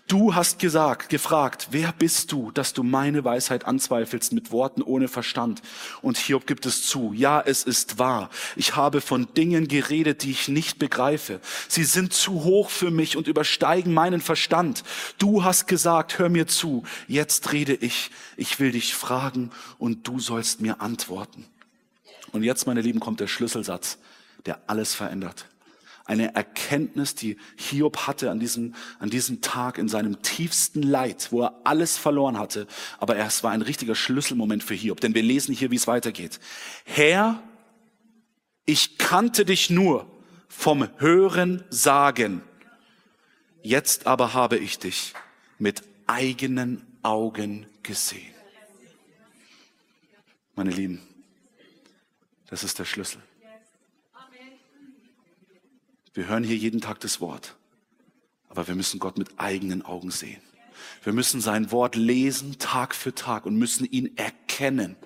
[0.08, 5.06] Du hast gesagt, gefragt, wer bist du, dass du meine Weisheit anzweifelst mit Worten ohne
[5.06, 5.60] Verstand?
[6.00, 7.12] Und Hiob gibt es zu.
[7.12, 8.30] Ja, es ist wahr.
[8.56, 11.42] Ich habe von Dingen geredet, die ich nicht begreife.
[11.68, 14.82] Sie sind zu hoch für mich und übersteigen meinen Verstand.
[15.18, 16.84] Du hast gesagt, hör mir zu.
[17.06, 18.10] Jetzt rede ich.
[18.38, 21.44] Ich will dich fragen und du sollst mir antworten.
[22.32, 23.98] Und jetzt, meine Lieben, kommt der Schlüsselsatz,
[24.46, 25.46] der alles verändert
[26.08, 31.42] eine Erkenntnis, die Hiob hatte an diesem, an diesem Tag in seinem tiefsten Leid, wo
[31.42, 32.66] er alles verloren hatte.
[32.98, 36.40] Aber es war ein richtiger Schlüsselmoment für Hiob, denn wir lesen hier, wie es weitergeht.
[36.84, 37.42] Herr,
[38.64, 40.10] ich kannte dich nur
[40.48, 42.42] vom Hören sagen.
[43.62, 45.12] Jetzt aber habe ich dich
[45.58, 48.34] mit eigenen Augen gesehen.
[50.56, 51.02] Meine Lieben,
[52.48, 53.20] das ist der Schlüssel.
[56.14, 57.56] Wir hören hier jeden Tag das Wort,
[58.48, 60.42] aber wir müssen Gott mit eigenen Augen sehen.
[61.02, 64.96] Wir müssen sein Wort lesen Tag für Tag und müssen ihn erkennen.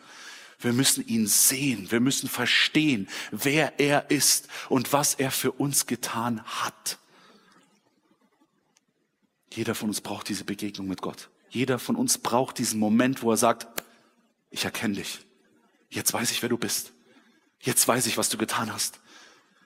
[0.58, 1.90] Wir müssen ihn sehen.
[1.90, 6.98] Wir müssen verstehen, wer er ist und was er für uns getan hat.
[9.52, 11.30] Jeder von uns braucht diese Begegnung mit Gott.
[11.50, 13.66] Jeder von uns braucht diesen Moment, wo er sagt,
[14.50, 15.20] ich erkenne dich.
[15.90, 16.92] Jetzt weiß ich, wer du bist.
[17.60, 19.00] Jetzt weiß ich, was du getan hast.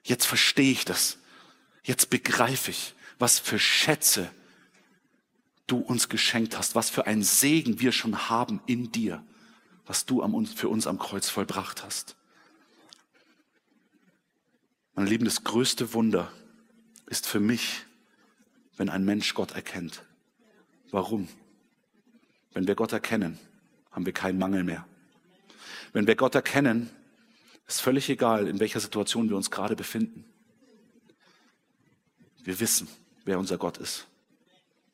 [0.03, 1.19] Jetzt verstehe ich das.
[1.87, 4.29] Jetzt begreife ich, was für Schätze
[5.69, 9.25] du uns geschenkt hast, was für einen Segen wir schon haben in dir,
[9.87, 10.21] was du
[10.57, 12.17] für uns am Kreuz vollbracht hast.
[14.97, 16.33] Mein Lieben, das größte Wunder
[17.07, 17.85] ist für mich,
[18.77, 20.03] wenn ein Mensch Gott erkennt.
[20.91, 21.29] Warum?
[22.53, 23.39] Wenn wir Gott erkennen,
[23.93, 24.89] haben wir keinen Mangel mehr.
[25.93, 26.91] Wenn wir Gott erkennen,
[27.69, 30.25] ist völlig egal, in welcher Situation wir uns gerade befinden.
[32.47, 32.87] Wir wissen,
[33.25, 34.07] wer unser Gott ist.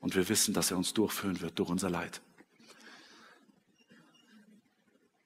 [0.01, 2.23] Und wir wissen, dass er uns durchführen wird durch unser Leid.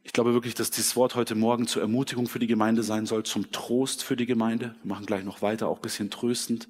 [0.02, 3.22] Ich glaube wirklich, dass dieses Wort heute Morgen zur Ermutigung für die Gemeinde sein soll,
[3.22, 4.74] zum Trost für die Gemeinde.
[4.82, 6.68] Wir machen gleich noch weiter, auch ein bisschen tröstend.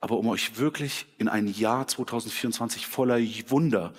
[0.00, 3.92] Aber um euch wirklich in ein Jahr 2024 voller Wunder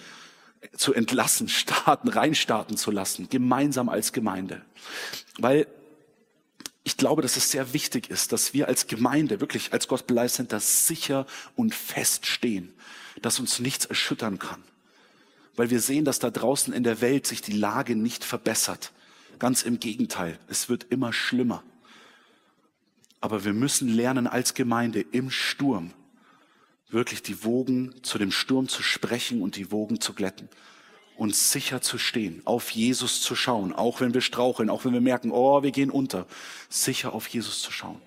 [0.77, 4.61] zu entlassen, starten, reinstarten zu lassen, gemeinsam als Gemeinde.
[5.39, 5.67] Weil
[6.89, 10.33] ich glaube, dass es sehr wichtig ist, dass wir als Gemeinde, wirklich als Gospel Life
[10.33, 12.73] Center sicher und fest stehen,
[13.21, 14.63] dass uns nichts erschüttern kann.
[15.55, 18.91] Weil wir sehen, dass da draußen in der Welt sich die Lage nicht verbessert.
[19.37, 21.63] Ganz im Gegenteil, es wird immer schlimmer.
[23.21, 25.93] Aber wir müssen lernen als Gemeinde im Sturm
[26.89, 30.49] wirklich die Wogen zu dem Sturm zu sprechen und die Wogen zu glätten
[31.19, 35.01] und sicher zu stehen, auf Jesus zu schauen, auch wenn wir straucheln, auch wenn wir
[35.01, 36.25] merken, oh, wir gehen unter,
[36.69, 38.01] sicher auf Jesus zu schauen.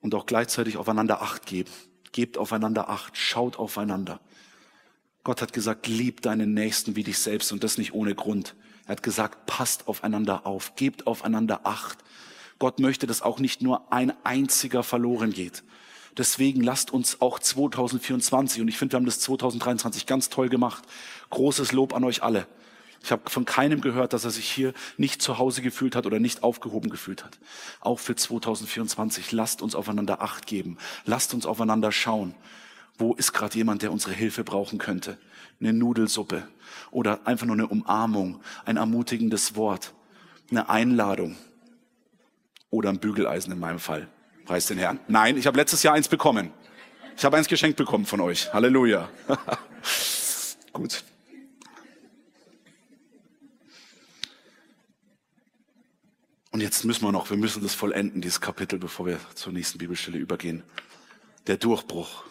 [0.00, 1.70] Und auch gleichzeitig aufeinander Acht geben.
[2.12, 4.20] Gebt aufeinander Acht, schaut aufeinander.
[5.24, 8.54] Gott hat gesagt, lieb deinen Nächsten wie dich selbst und das nicht ohne Grund.
[8.86, 11.98] Er hat gesagt, passt aufeinander auf, gebt aufeinander Acht.
[12.60, 15.64] Gott möchte, dass auch nicht nur ein einziger verloren geht,
[16.16, 20.84] Deswegen lasst uns auch 2024, und ich finde, wir haben das 2023 ganz toll gemacht.
[21.30, 22.46] Großes Lob an euch alle.
[23.02, 26.20] Ich habe von keinem gehört, dass er sich hier nicht zu Hause gefühlt hat oder
[26.20, 27.38] nicht aufgehoben gefühlt hat.
[27.80, 30.76] Auch für 2024, lasst uns aufeinander Acht geben.
[31.06, 32.34] Lasst uns aufeinander schauen.
[32.98, 35.16] Wo ist gerade jemand, der unsere Hilfe brauchen könnte?
[35.60, 36.46] Eine Nudelsuppe
[36.90, 39.94] oder einfach nur eine Umarmung, ein ermutigendes Wort,
[40.50, 41.36] eine Einladung
[42.68, 44.08] oder ein Bügeleisen in meinem Fall.
[44.50, 44.98] Preis den Herrn.
[45.06, 46.50] Nein, ich habe letztes Jahr eins bekommen.
[47.16, 48.52] Ich habe eins geschenkt bekommen von euch.
[48.52, 49.08] Halleluja.
[50.72, 51.04] Gut.
[56.50, 59.78] Und jetzt müssen wir noch, wir müssen das vollenden, dieses Kapitel, bevor wir zur nächsten
[59.78, 60.64] Bibelstelle übergehen.
[61.46, 62.24] Der Durchbruch.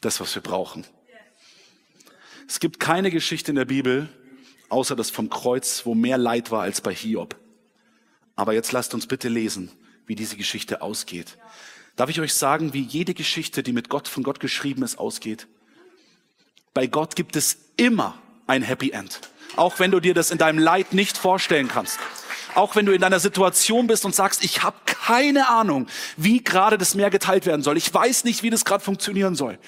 [0.00, 0.86] Das, was wir brauchen.
[2.48, 4.08] Es gibt keine Geschichte in der Bibel,
[4.70, 7.36] außer das vom Kreuz, wo mehr Leid war als bei Hiob.
[8.36, 9.70] Aber jetzt lasst uns bitte lesen,
[10.06, 11.38] wie diese Geschichte ausgeht.
[11.96, 15.46] Darf ich euch sagen, wie jede Geschichte, die mit Gott von Gott geschrieben ist, ausgeht?
[16.74, 19.20] Bei Gott gibt es immer ein Happy End.
[19.56, 21.98] Auch wenn du dir das in deinem Leid nicht vorstellen kannst.
[22.54, 25.86] Auch wenn du in deiner Situation bist und sagst, ich habe keine Ahnung,
[26.16, 27.76] wie gerade das Meer geteilt werden soll.
[27.76, 29.58] Ich weiß nicht, wie das gerade funktionieren soll.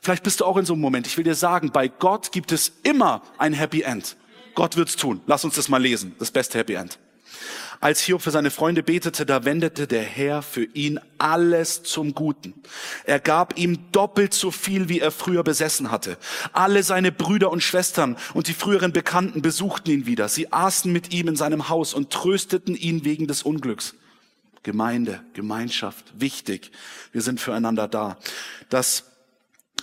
[0.00, 1.06] Vielleicht bist du auch in so einem Moment.
[1.06, 4.16] Ich will dir sagen, bei Gott gibt es immer ein Happy End.
[4.54, 5.20] Gott wird's tun.
[5.26, 6.14] Lass uns das mal lesen.
[6.18, 6.98] Das beste Happy End.
[7.80, 12.54] Als Hiob für seine Freunde betete, da wendete der Herr für ihn alles zum Guten.
[13.04, 16.18] Er gab ihm doppelt so viel, wie er früher besessen hatte.
[16.52, 20.28] Alle seine Brüder und Schwestern und die früheren Bekannten besuchten ihn wieder.
[20.28, 23.94] Sie aßen mit ihm in seinem Haus und trösteten ihn wegen des Unglücks.
[24.64, 26.72] Gemeinde, Gemeinschaft, wichtig.
[27.12, 28.18] Wir sind füreinander da.
[28.70, 29.04] Das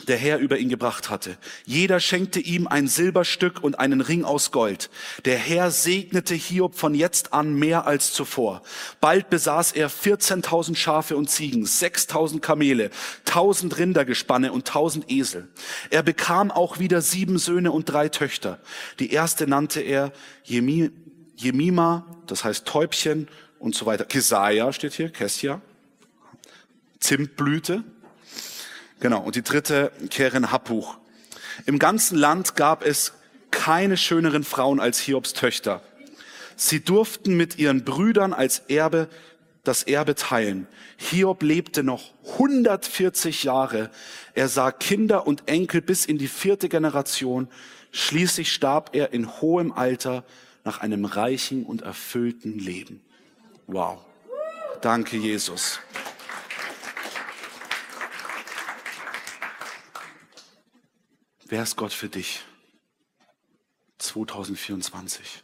[0.05, 1.37] der Herr über ihn gebracht hatte.
[1.65, 4.89] Jeder schenkte ihm ein Silberstück und einen Ring aus Gold.
[5.25, 8.61] Der Herr segnete Hiob von jetzt an mehr als zuvor.
[9.01, 12.91] Bald besaß er 14.000 Schafe und Ziegen, 6.000 Kamele,
[13.25, 15.47] 1.000 Rindergespanne und 1.000 Esel.
[15.89, 18.59] Er bekam auch wieder sieben Söhne und drei Töchter.
[18.99, 20.11] Die erste nannte er
[20.43, 23.27] Jemima, das heißt Täubchen
[23.59, 24.05] und so weiter.
[24.05, 25.61] Kesaja steht hier, Kessia.
[26.99, 27.83] Zimtblüte,
[29.05, 29.21] Genau.
[29.21, 30.97] Und die dritte, Keren Happuch.
[31.67, 33.13] Im ganzen Land gab es
[33.51, 35.83] keine schöneren Frauen als Hiobs Töchter.
[36.55, 39.07] Sie durften mit ihren Brüdern als Erbe
[39.63, 40.65] das Erbe teilen.
[40.97, 43.91] Hiob lebte noch 140 Jahre.
[44.33, 47.47] Er sah Kinder und Enkel bis in die vierte Generation.
[47.91, 50.23] Schließlich starb er in hohem Alter
[50.63, 53.01] nach einem reichen und erfüllten Leben.
[53.67, 53.99] Wow.
[54.81, 55.79] Danke, Jesus.
[61.47, 62.41] Wer ist Gott für dich?
[63.99, 65.43] 2024.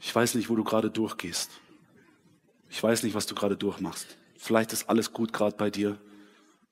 [0.00, 1.48] Ich weiß nicht, wo du gerade durchgehst.
[2.68, 4.16] Ich weiß nicht, was du gerade durchmachst.
[4.36, 5.96] Vielleicht ist alles gut gerade bei dir.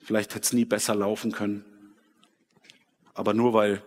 [0.00, 1.64] Vielleicht hätte es nie besser laufen können.
[3.14, 3.85] Aber nur weil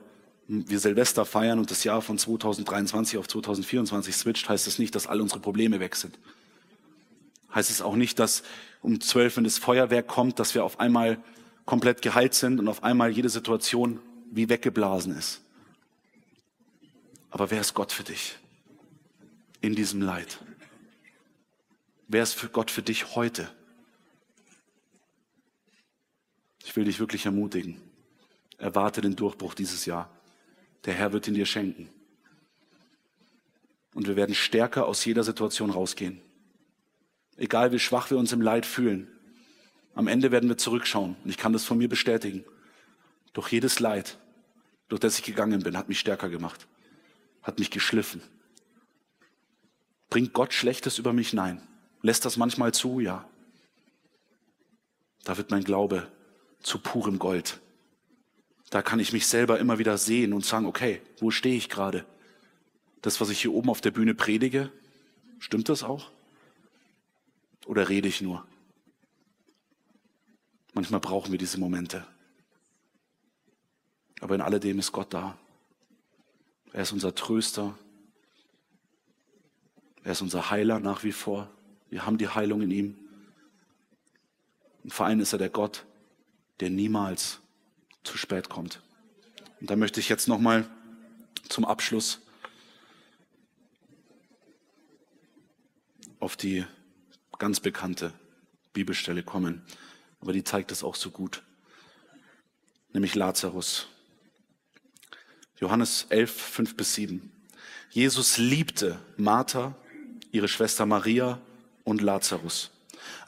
[0.48, 4.96] wir Silvester feiern und das Jahr von 2023 auf 2024 switcht, heißt es das nicht,
[4.96, 6.18] dass all unsere Probleme weg sind.
[7.54, 8.44] Heißt es auch nicht, dass
[8.82, 11.22] um zwölf, wenn das Feuerwerk kommt, dass wir auf einmal
[11.66, 14.00] komplett geheilt sind und auf einmal jede Situation
[14.32, 15.42] wie weggeblasen ist.
[17.30, 18.38] Aber wer ist Gott für dich
[19.62, 20.40] in diesem Leid?
[22.08, 23.50] Wer ist für Gott für dich heute?
[26.64, 27.82] Ich will dich wirklich ermutigen.
[28.58, 30.10] Erwarte den Durchbruch dieses Jahr.
[30.86, 31.90] Der Herr wird ihn dir schenken.
[33.94, 36.22] Und wir werden stärker aus jeder Situation rausgehen.
[37.38, 39.08] Egal wie schwach wir uns im Leid fühlen.
[39.96, 41.16] Am Ende werden wir zurückschauen.
[41.24, 42.44] Und ich kann das von mir bestätigen.
[43.34, 44.18] Durch jedes Leid,
[44.90, 46.68] durch das ich gegangen bin, hat mich stärker gemacht.
[47.42, 48.22] Hat mich geschliffen.
[50.10, 51.34] Bringt Gott Schlechtes über mich?
[51.34, 51.62] Nein.
[52.02, 53.00] Lässt das manchmal zu?
[53.00, 53.28] Ja.
[55.24, 56.12] Da wird mein Glaube
[56.62, 57.60] zu purem Gold.
[58.70, 62.06] Da kann ich mich selber immer wieder sehen und sagen, okay, wo stehe ich gerade?
[63.02, 64.72] Das, was ich hier oben auf der Bühne predige,
[65.40, 66.12] stimmt das auch?
[67.66, 68.46] Oder rede ich nur?
[70.74, 72.06] Manchmal brauchen wir diese Momente.
[74.20, 75.38] Aber in alledem ist Gott da.
[76.72, 77.78] Er ist unser Tröster.
[80.04, 81.50] Er ist unser Heiler nach wie vor.
[81.90, 82.98] Wir haben die Heilung in ihm.
[84.84, 85.86] Und vor allem ist er der Gott,
[86.60, 87.40] der niemals
[88.04, 88.82] zu spät kommt.
[89.62, 90.68] Und da möchte ich jetzt nochmal
[91.48, 92.20] zum Abschluss
[96.20, 96.66] auf die
[97.38, 98.14] ganz bekannte
[98.74, 99.62] Bibelstelle kommen.
[100.24, 101.44] Aber die zeigt es auch so gut.
[102.94, 103.88] Nämlich Lazarus.
[105.60, 107.30] Johannes 11, 5 bis 7.
[107.90, 109.76] Jesus liebte Martha,
[110.32, 111.42] ihre Schwester Maria
[111.84, 112.72] und Lazarus.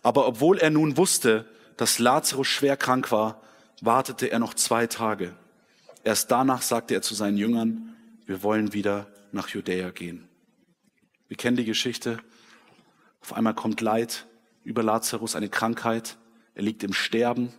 [0.03, 3.41] Aber obwohl er nun wusste, dass Lazarus schwer krank war,
[3.81, 5.35] wartete er noch zwei Tage.
[6.05, 7.93] Erst danach sagte er zu seinen Jüngern,
[8.25, 10.29] wir wollen wieder nach Judäa gehen.
[11.27, 12.19] Wir kennen die Geschichte.
[13.19, 14.27] Auf einmal kommt Leid
[14.63, 16.15] über Lazarus, eine Krankheit.
[16.55, 17.53] Er liegt im Sterben.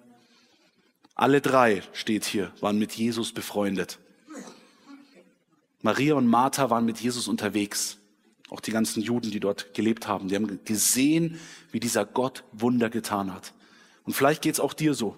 [1.14, 3.98] Alle drei, steht hier, waren mit Jesus befreundet.
[5.82, 7.98] Maria und Martha waren mit Jesus unterwegs.
[8.48, 11.38] Auch die ganzen Juden, die dort gelebt haben, die haben gesehen,
[11.70, 13.52] wie dieser Gott Wunder getan hat.
[14.04, 15.16] Und vielleicht geht es auch dir so.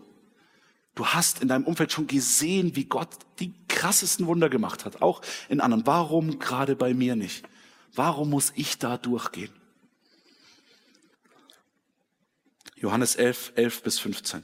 [0.94, 5.22] Du hast in deinem Umfeld schon gesehen, wie Gott die krassesten Wunder gemacht hat, auch
[5.48, 5.86] in anderen.
[5.86, 7.46] Warum gerade bei mir nicht?
[7.94, 9.52] Warum muss ich da durchgehen?
[12.80, 14.42] Johannes 11, 11 bis 15.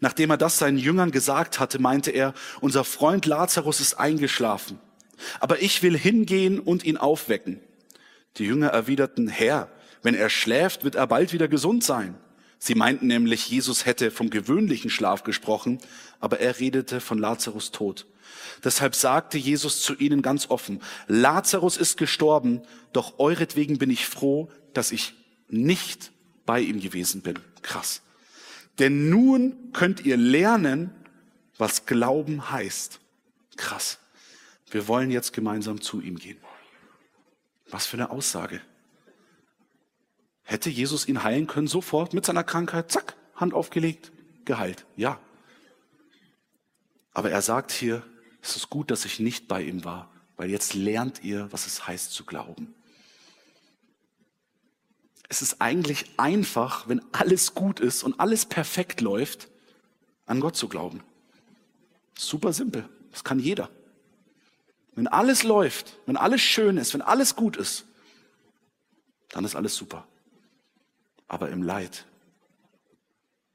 [0.00, 4.78] Nachdem er das seinen Jüngern gesagt hatte, meinte er, unser Freund Lazarus ist eingeschlafen,
[5.40, 7.60] aber ich will hingehen und ihn aufwecken.
[8.36, 9.70] Die Jünger erwiderten, Herr,
[10.02, 12.16] wenn er schläft, wird er bald wieder gesund sein.
[12.58, 15.78] Sie meinten nämlich, Jesus hätte vom gewöhnlichen Schlaf gesprochen,
[16.20, 18.06] aber er redete von Lazarus Tod.
[18.64, 22.62] Deshalb sagte Jesus zu ihnen ganz offen, Lazarus ist gestorben,
[22.92, 25.14] doch euretwegen bin ich froh, dass ich
[25.48, 26.12] nicht
[26.44, 27.38] bei ihm gewesen bin.
[27.66, 28.00] Krass.
[28.78, 30.94] Denn nun könnt ihr lernen,
[31.58, 33.00] was Glauben heißt.
[33.56, 33.98] Krass.
[34.70, 36.38] Wir wollen jetzt gemeinsam zu ihm gehen.
[37.68, 38.60] Was für eine Aussage.
[40.44, 42.92] Hätte Jesus ihn heilen können sofort mit seiner Krankheit?
[42.92, 44.12] Zack, Hand aufgelegt,
[44.44, 44.86] geheilt.
[44.94, 45.18] Ja.
[47.14, 48.06] Aber er sagt hier,
[48.42, 51.88] es ist gut, dass ich nicht bei ihm war, weil jetzt lernt ihr, was es
[51.88, 52.75] heißt zu glauben.
[55.28, 59.48] Es ist eigentlich einfach, wenn alles gut ist und alles perfekt läuft,
[60.26, 61.02] an Gott zu glauben.
[62.16, 62.88] Super simpel.
[63.10, 63.70] Das kann jeder.
[64.94, 67.84] Wenn alles läuft, wenn alles schön ist, wenn alles gut ist,
[69.30, 70.06] dann ist alles super.
[71.28, 72.06] Aber im Leid,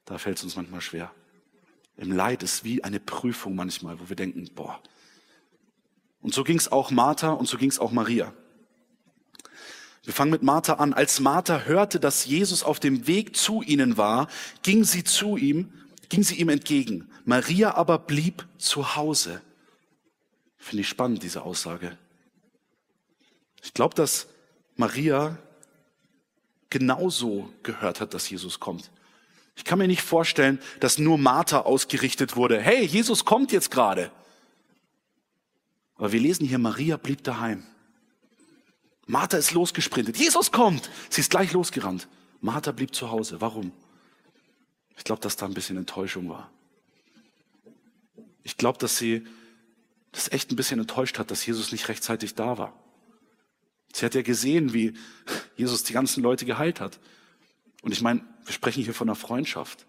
[0.05, 1.11] da fällt es uns manchmal schwer.
[1.97, 4.81] Im Leid ist wie eine Prüfung manchmal, wo wir denken, boah.
[6.21, 8.33] Und so ging es auch Martha und so ging es auch Maria.
[10.03, 10.93] Wir fangen mit Martha an.
[10.93, 14.27] Als Martha hörte, dass Jesus auf dem Weg zu ihnen war,
[14.63, 15.71] ging sie zu ihm,
[16.09, 17.09] ging sie ihm entgegen.
[17.23, 19.41] Maria aber blieb zu Hause.
[20.57, 21.97] Finde ich spannend, diese Aussage.
[23.63, 24.27] Ich glaube, dass
[24.75, 25.37] Maria
[26.69, 28.89] genauso gehört hat, dass Jesus kommt.
[29.55, 32.59] Ich kann mir nicht vorstellen, dass nur Martha ausgerichtet wurde.
[32.59, 34.11] Hey, Jesus kommt jetzt gerade.
[35.95, 37.67] Aber wir lesen hier, Maria blieb daheim.
[39.11, 40.15] Martha ist losgesprintet.
[40.15, 40.89] Jesus kommt.
[41.09, 42.07] Sie ist gleich losgerannt.
[42.39, 43.41] Martha blieb zu Hause.
[43.41, 43.73] Warum?
[44.95, 46.49] Ich glaube, dass da ein bisschen Enttäuschung war.
[48.43, 49.27] Ich glaube, dass sie
[50.13, 52.73] das echt ein bisschen enttäuscht hat, dass Jesus nicht rechtzeitig da war.
[53.91, 54.93] Sie hat ja gesehen, wie
[55.57, 56.97] Jesus die ganzen Leute geheilt hat.
[57.81, 59.85] Und ich meine, wir sprechen hier von einer Freundschaft.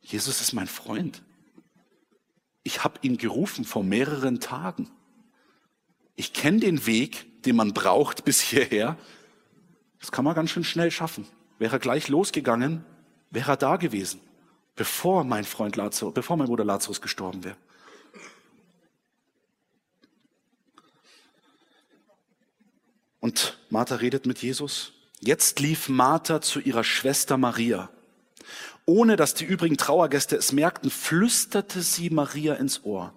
[0.00, 1.22] Jesus ist mein Freund.
[2.64, 4.90] ich habe ihn gerufen vor mehreren Tagen.
[6.16, 8.96] Ich kenne den Weg, den man braucht bis hierher.
[10.00, 11.26] Das kann man ganz schön schnell schaffen.
[11.58, 12.84] Wäre er gleich losgegangen,
[13.30, 14.20] wäre er da gewesen,
[14.76, 17.56] bevor mein Freund Lazarus, bevor mein Bruder Lazarus gestorben wäre.
[23.20, 24.92] Und Martha redet mit Jesus.
[25.18, 27.88] Jetzt lief Martha zu ihrer Schwester Maria.
[28.84, 33.14] Ohne dass die übrigen Trauergäste es merkten, flüsterte sie Maria ins Ohr.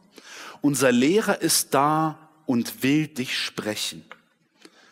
[0.62, 4.04] Unser Lehrer ist da und will dich sprechen.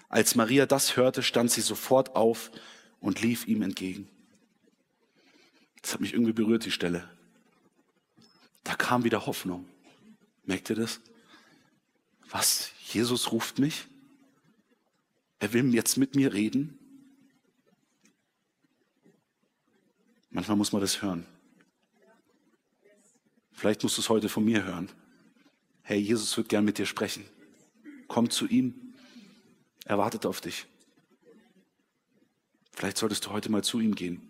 [0.10, 2.52] Als Maria das hörte, stand sie sofort auf
[3.00, 4.08] und lief ihm entgegen.
[5.82, 7.10] Das hat mich irgendwie berührt, die Stelle.
[8.64, 9.68] Da kam wieder Hoffnung.
[10.44, 11.00] Merkt ihr das?
[12.30, 12.72] Was?
[12.92, 13.88] Jesus ruft mich?
[15.40, 16.78] Er will jetzt mit mir reden?
[20.30, 21.26] Manchmal muss man das hören.
[23.54, 24.90] Vielleicht musst du es heute von mir hören.
[25.84, 27.24] Hey, Jesus wird gern mit dir sprechen.
[28.08, 28.94] Komm zu ihm.
[29.86, 30.66] Er wartet auf dich.
[32.72, 34.22] Vielleicht solltest du heute mal zu ihm gehen.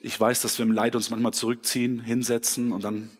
[0.00, 3.10] Ich weiß, dass wir im Leid uns manchmal zurückziehen, hinsetzen und dann,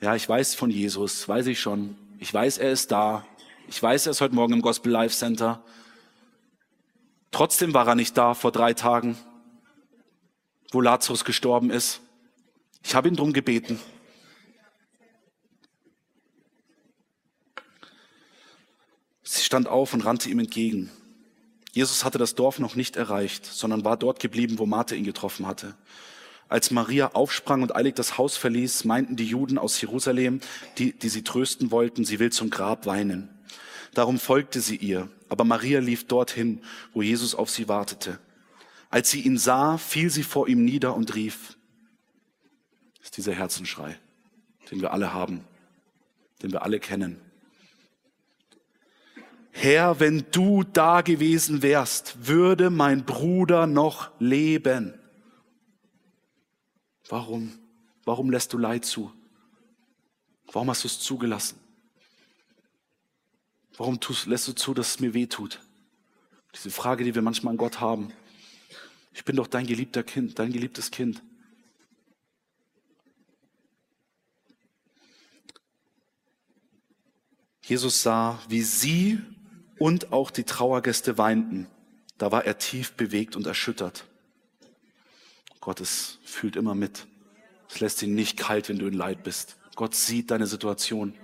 [0.00, 1.96] ja, ich weiß von Jesus, weiß ich schon.
[2.18, 3.26] Ich weiß, er ist da.
[3.66, 5.64] Ich weiß, er ist heute Morgen im Gospel Life Center.
[7.30, 9.16] Trotzdem war er nicht da vor drei Tagen,
[10.70, 12.00] wo Lazarus gestorben ist.
[12.82, 13.80] Ich habe ihn drum gebeten.
[19.32, 20.90] Sie stand auf und rannte ihm entgegen.
[21.70, 25.46] Jesus hatte das Dorf noch nicht erreicht, sondern war dort geblieben, wo Martha ihn getroffen
[25.46, 25.76] hatte.
[26.48, 30.40] Als Maria aufsprang und eilig das Haus verließ, meinten die Juden aus Jerusalem,
[30.78, 33.28] die, die sie trösten wollten, sie will zum Grab weinen.
[33.94, 35.08] Darum folgte sie ihr.
[35.28, 36.60] Aber Maria lief dorthin,
[36.92, 38.18] wo Jesus auf sie wartete.
[38.90, 41.56] Als sie ihn sah, fiel sie vor ihm nieder und rief.
[42.98, 43.96] Das ist dieser Herzenschrei,
[44.72, 45.44] den wir alle haben,
[46.42, 47.29] den wir alle kennen.
[49.62, 54.98] Herr, wenn du da gewesen wärst, würde mein Bruder noch leben.
[57.10, 57.52] Warum?
[58.06, 59.12] Warum lässt du Leid zu?
[60.50, 61.58] Warum hast du es zugelassen?
[63.76, 65.60] Warum tust, lässt du zu, dass es mir weh tut?
[66.54, 68.14] Diese Frage, die wir manchmal an Gott haben.
[69.12, 71.22] Ich bin doch dein geliebter Kind, dein geliebtes Kind.
[77.60, 79.20] Jesus sah, wie sie
[79.80, 81.66] und auch die Trauergäste weinten.
[82.18, 84.04] Da war er tief bewegt und erschüttert.
[85.60, 87.06] Gott es fühlt immer mit.
[87.68, 89.56] Es lässt ihn nicht kalt, wenn du in Leid bist.
[89.76, 91.14] Gott sieht deine Situation.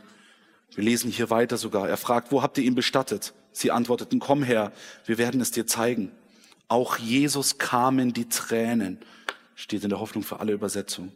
[0.74, 1.86] Wir lesen hier weiter sogar.
[1.86, 3.34] Er fragt, wo habt ihr ihn bestattet?
[3.52, 4.72] Sie antworteten, komm her,
[5.04, 6.10] wir werden es dir zeigen.
[6.66, 8.98] Auch Jesus kamen die Tränen,
[9.54, 11.12] steht in der Hoffnung für alle Übersetzungen.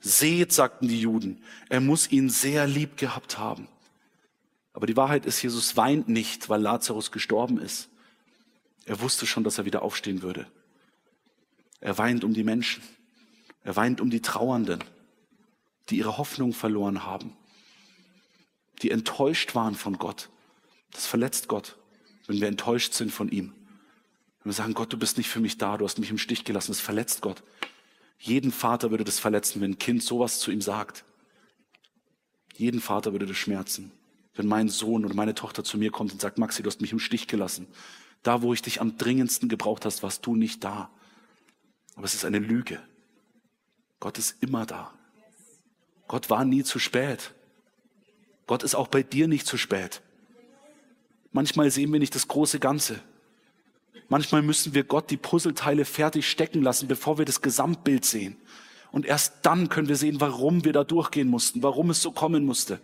[0.00, 3.68] Seht, sagten die Juden, er muss ihn sehr lieb gehabt haben.
[4.80, 7.90] Aber die Wahrheit ist, Jesus weint nicht, weil Lazarus gestorben ist.
[8.86, 10.46] Er wusste schon, dass er wieder aufstehen würde.
[11.80, 12.82] Er weint um die Menschen.
[13.62, 14.82] Er weint um die Trauernden,
[15.90, 17.36] die ihre Hoffnung verloren haben
[18.82, 20.28] die enttäuscht waren von Gott.
[20.92, 21.76] Das verletzt Gott,
[22.26, 23.52] wenn wir enttäuscht sind von ihm.
[24.42, 26.44] Wenn wir sagen, Gott, du bist nicht für mich da, du hast mich im Stich
[26.44, 27.42] gelassen, das verletzt Gott.
[28.18, 31.04] Jeden Vater würde das verletzen, wenn ein Kind sowas zu ihm sagt.
[32.56, 33.92] Jeden Vater würde das schmerzen.
[34.40, 36.92] Wenn mein Sohn oder meine Tochter zu mir kommt und sagt, Maxi, du hast mich
[36.92, 37.66] im Stich gelassen.
[38.22, 40.88] Da, wo ich dich am dringendsten gebraucht hast, warst du nicht da.
[41.94, 42.80] Aber es ist eine Lüge.
[43.98, 44.94] Gott ist immer da.
[46.08, 47.34] Gott war nie zu spät.
[48.46, 50.00] Gott ist auch bei dir nicht zu spät.
[51.32, 52.98] Manchmal sehen wir nicht das große Ganze.
[54.08, 58.38] Manchmal müssen wir Gott die Puzzleteile fertig stecken lassen, bevor wir das Gesamtbild sehen.
[58.90, 62.46] Und erst dann können wir sehen, warum wir da durchgehen mussten, warum es so kommen
[62.46, 62.80] musste.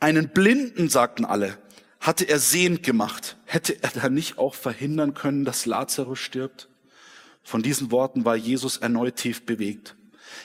[0.00, 1.58] Einen Blinden, sagten alle,
[2.00, 3.36] hatte er sehend gemacht.
[3.44, 6.68] Hätte er da nicht auch verhindern können, dass Lazarus stirbt?
[7.42, 9.96] Von diesen Worten war Jesus erneut tief bewegt.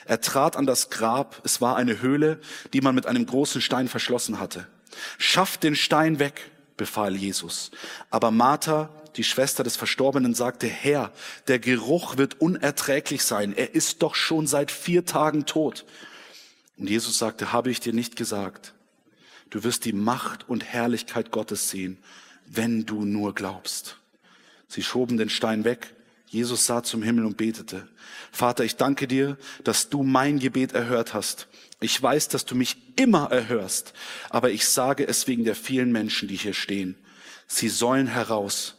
[0.04, 2.38] Er trat an das Grab, es war eine Höhle,
[2.72, 4.66] die man mit einem großen Stein verschlossen hatte.
[5.16, 7.70] Schafft den Stein weg, befahl Jesus.
[8.10, 11.12] Aber Martha, die Schwester des Verstorbenen, sagte, Herr,
[11.48, 13.54] der Geruch wird unerträglich sein.
[13.56, 15.86] Er ist doch schon seit vier Tagen tot.
[16.76, 18.74] Und Jesus sagte, habe ich dir nicht gesagt,
[19.50, 21.98] du wirst die Macht und Herrlichkeit Gottes sehen,
[22.46, 23.98] wenn du nur glaubst.
[24.68, 25.96] Sie schoben den Stein weg
[26.28, 27.88] Jesus sah zum Himmel und betete.
[28.32, 31.48] Vater, ich danke dir, dass du mein Gebet erhört hast.
[31.80, 33.92] Ich weiß, dass du mich immer erhörst,
[34.30, 36.96] aber ich sage es wegen der vielen Menschen, die hier stehen.
[37.46, 38.76] Sie sollen heraus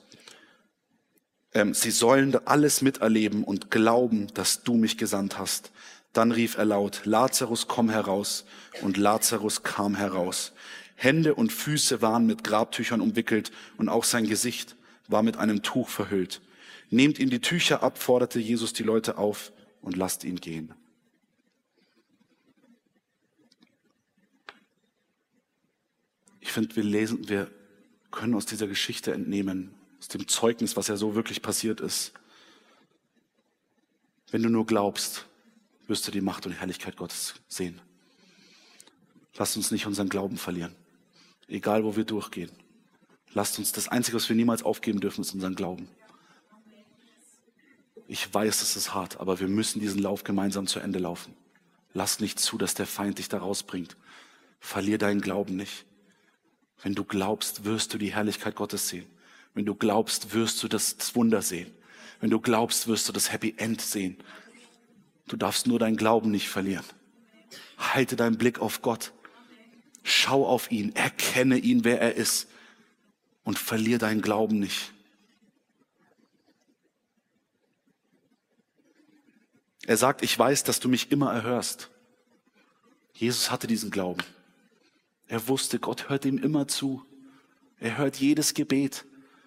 [1.53, 5.71] ähm, sie sollen alles miterleben und glauben, dass du mich gesandt hast.
[6.17, 8.43] Dann rief er laut, Lazarus, komm heraus.
[8.81, 10.51] Und Lazarus kam heraus.
[10.95, 14.75] Hände und Füße waren mit Grabtüchern umwickelt und auch sein Gesicht
[15.07, 16.41] war mit einem Tuch verhüllt.
[16.89, 19.51] Nehmt ihm die Tücher ab, forderte Jesus die Leute auf
[19.83, 20.73] und lasst ihn gehen.
[26.39, 27.51] Ich finde, wir lesen, wir
[28.09, 32.11] können aus dieser Geschichte entnehmen, aus dem Zeugnis, was ja so wirklich passiert ist.
[34.31, 35.27] Wenn du nur glaubst,
[35.87, 37.81] wirst du die Macht und Herrlichkeit Gottes sehen.
[39.37, 40.75] Lasst uns nicht unseren Glauben verlieren,
[41.47, 42.51] egal wo wir durchgehen.
[43.33, 45.87] Lasst uns, das Einzige, was wir niemals aufgeben dürfen, ist unseren Glauben.
[48.07, 51.35] Ich weiß, es ist hart, aber wir müssen diesen Lauf gemeinsam zu Ende laufen.
[51.93, 53.97] Lass nicht zu, dass der Feind dich da rausbringt.
[54.59, 55.85] Verlier deinen Glauben nicht.
[56.81, 59.05] Wenn du glaubst, wirst du die Herrlichkeit Gottes sehen.
[59.53, 61.71] Wenn du glaubst, wirst du das Wunder sehen.
[62.19, 64.17] Wenn du glaubst, wirst du das Happy End sehen.
[65.27, 66.85] Du darfst nur deinen Glauben nicht verlieren.
[67.77, 69.13] Halte deinen Blick auf Gott.
[70.03, 72.47] Schau auf ihn, erkenne ihn, wer er ist
[73.43, 74.93] und verlier deinen Glauben nicht.
[79.85, 81.89] Er sagt, ich weiß, dass du mich immer erhörst.
[83.13, 84.21] Jesus hatte diesen Glauben.
[85.27, 87.05] Er wusste, Gott hört ihm immer zu.
[87.79, 89.05] Er hört jedes Gebet.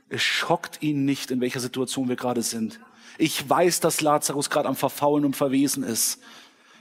[0.09, 2.81] Es schockt ihn nicht, in welcher Situation wir gerade sind.
[3.19, 6.21] Ich weiß, dass Lazarus gerade am Verfaulen und Verwesen ist.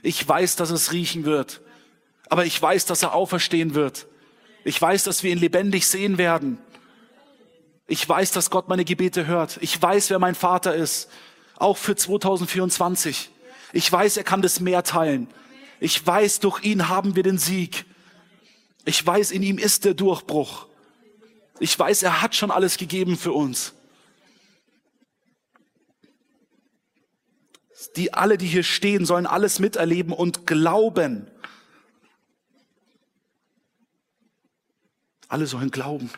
[0.02, 1.60] Ich weiß, dass es riechen wird.
[2.28, 4.06] Aber ich weiß, dass er auferstehen wird.
[4.64, 6.58] Ich weiß, dass wir ihn lebendig sehen werden.
[7.86, 9.58] Ich weiß, dass Gott meine Gebete hört.
[9.60, 11.08] Ich weiß, wer mein Vater ist.
[11.56, 13.30] Auch für 2024.
[13.72, 15.28] Ich weiß, er kann das Meer teilen.
[15.80, 17.84] Ich weiß, durch ihn haben wir den Sieg.
[18.84, 20.66] Ich weiß, in ihm ist der Durchbruch.
[21.58, 23.74] Ich weiß, er hat schon alles gegeben für uns.
[27.96, 31.26] Die alle, die hier stehen, sollen alles miterleben und glauben.
[35.28, 36.10] Alle sollen glauben.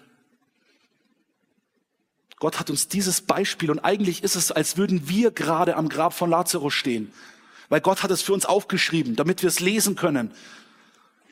[2.36, 6.12] Gott hat uns dieses Beispiel und eigentlich ist es, als würden wir gerade am Grab
[6.12, 7.12] von Lazarus stehen,
[7.68, 10.32] weil Gott hat es für uns aufgeschrieben, damit wir es lesen können.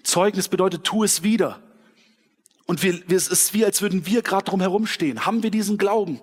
[0.04, 1.60] Zeugnis bedeutet, tu es wieder.
[2.66, 5.26] Und wir, es ist wie, als würden wir gerade drum herumstehen.
[5.26, 6.20] Haben wir diesen Glauben?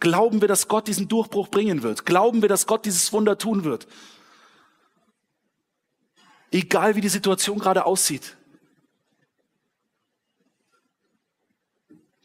[0.00, 2.04] Glauben wir, dass Gott diesen Durchbruch bringen wird?
[2.04, 3.86] Glauben wir, dass Gott dieses Wunder tun wird?
[6.50, 8.36] Egal wie die Situation gerade aussieht.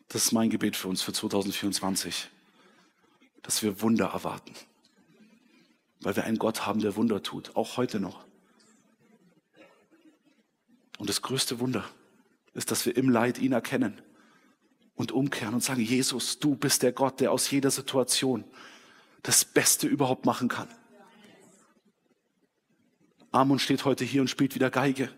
[0.07, 2.29] Das ist mein Gebet für uns für 2024,
[3.43, 4.53] dass wir Wunder erwarten.
[6.01, 8.25] Weil wir einen Gott haben, der Wunder tut, auch heute noch.
[10.97, 11.85] Und das größte Wunder
[12.53, 14.01] ist, dass wir im Leid ihn erkennen
[14.99, 18.43] und umkehren und sagen, Jesus, du bist der Gott, der aus jeder Situation
[19.23, 20.67] das Beste überhaupt machen kann.
[23.31, 25.09] Amon steht heute hier und spielt wieder Geige.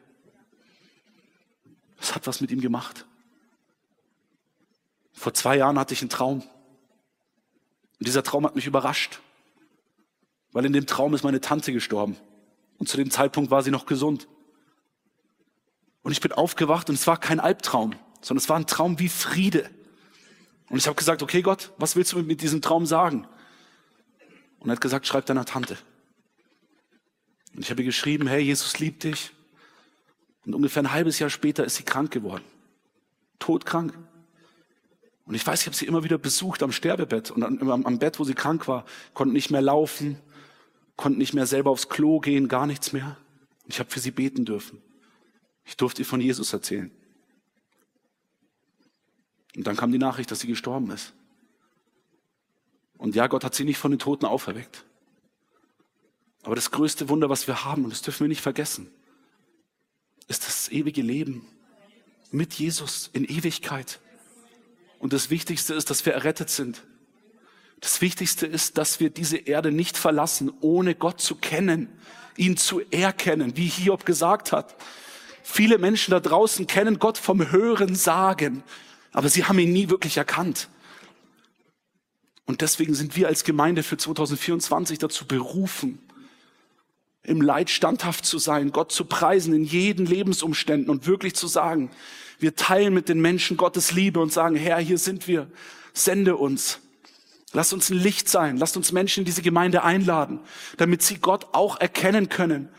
[2.00, 3.08] Es hat was mit ihm gemacht.
[5.14, 6.42] Vor zwei Jahren hatte ich einen Traum.
[6.42, 9.20] Und dieser Traum hat mich überrascht,
[10.52, 12.18] weil in dem Traum ist meine Tante gestorben.
[12.78, 14.28] Und zu dem Zeitpunkt war sie noch gesund.
[16.04, 19.10] Und ich bin aufgewacht und es war kein Albtraum, sondern es war ein Traum wie
[19.10, 19.70] Friede.
[20.70, 23.28] Und ich habe gesagt, okay Gott, was willst du mit diesem Traum sagen?
[24.60, 25.78] Und er hat gesagt, schreib deiner Tante.
[27.54, 29.32] Und ich habe ihr geschrieben, hey, Jesus liebt dich.
[30.46, 32.44] Und ungefähr ein halbes Jahr später ist sie krank geworden.
[33.40, 33.98] Todkrank.
[35.26, 38.20] Und ich weiß, ich habe sie immer wieder besucht am Sterbebett und am, am Bett,
[38.20, 40.18] wo sie krank war, konnte nicht mehr laufen,
[40.96, 43.18] konnte nicht mehr selber aufs Klo gehen, gar nichts mehr.
[43.68, 44.82] Ich habe für sie beten dürfen.
[45.66, 46.92] Ich durfte ihr von Jesus erzählen.
[49.56, 51.14] Und dann kam die Nachricht, dass sie gestorben ist.
[52.98, 54.86] Und ja, Gott hat sie nicht von den Toten auferweckt.
[56.44, 58.92] Aber das größte Wunder, was wir haben, und das dürfen wir nicht vergessen,
[60.28, 61.46] ist das ewige Leben
[62.32, 64.00] mit Jesus in Ewigkeit.
[65.00, 66.84] Und das Wichtigste ist, dass wir errettet sind.
[67.80, 71.90] Das Wichtigste ist, dass wir diese Erde nicht verlassen, ohne Gott zu kennen,
[72.38, 74.76] ihn zu erkennen, wie Hiob gesagt hat.
[75.44, 78.64] Viele Menschen da draußen kennen Gott vom Hören sagen,
[79.12, 80.70] aber sie haben ihn nie wirklich erkannt.
[82.46, 86.00] Und deswegen sind wir als Gemeinde für 2024 dazu berufen,
[87.24, 91.92] im Leid standhaft zu sein, Gott zu preisen in jeden Lebensumständen und wirklich zu sagen,
[92.40, 95.48] wir teilen mit den Menschen Gottes Liebe und sagen, Herr, hier sind wir,
[95.94, 96.80] sende uns.
[97.54, 100.40] Lass uns ein Licht sein, lasst uns Menschen in diese Gemeinde einladen,
[100.78, 102.70] damit sie Gott auch erkennen können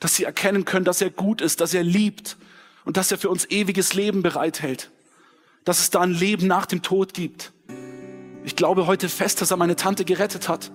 [0.00, 2.36] dass sie erkennen können, dass er gut ist, dass er liebt
[2.84, 4.90] und dass er für uns ewiges Leben bereithält,
[5.64, 7.52] dass es da ein Leben nach dem Tod gibt.
[8.44, 10.70] Ich glaube heute fest, dass er meine Tante gerettet hat.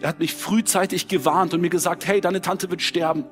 [0.00, 3.24] Er hat mich frühzeitig gewarnt und mir gesagt, hey, deine Tante wird sterben.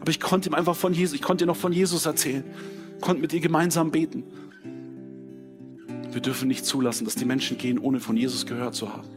[0.00, 2.44] Aber ich konnte ihm einfach von Jesus, ich konnte ihr noch von Jesus erzählen,
[3.00, 4.24] konnte mit ihr gemeinsam beten.
[6.10, 9.08] Wir dürfen nicht zulassen, dass die Menschen gehen, ohne von Jesus gehört zu haben.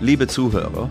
[0.00, 0.90] Liebe Zuhörer,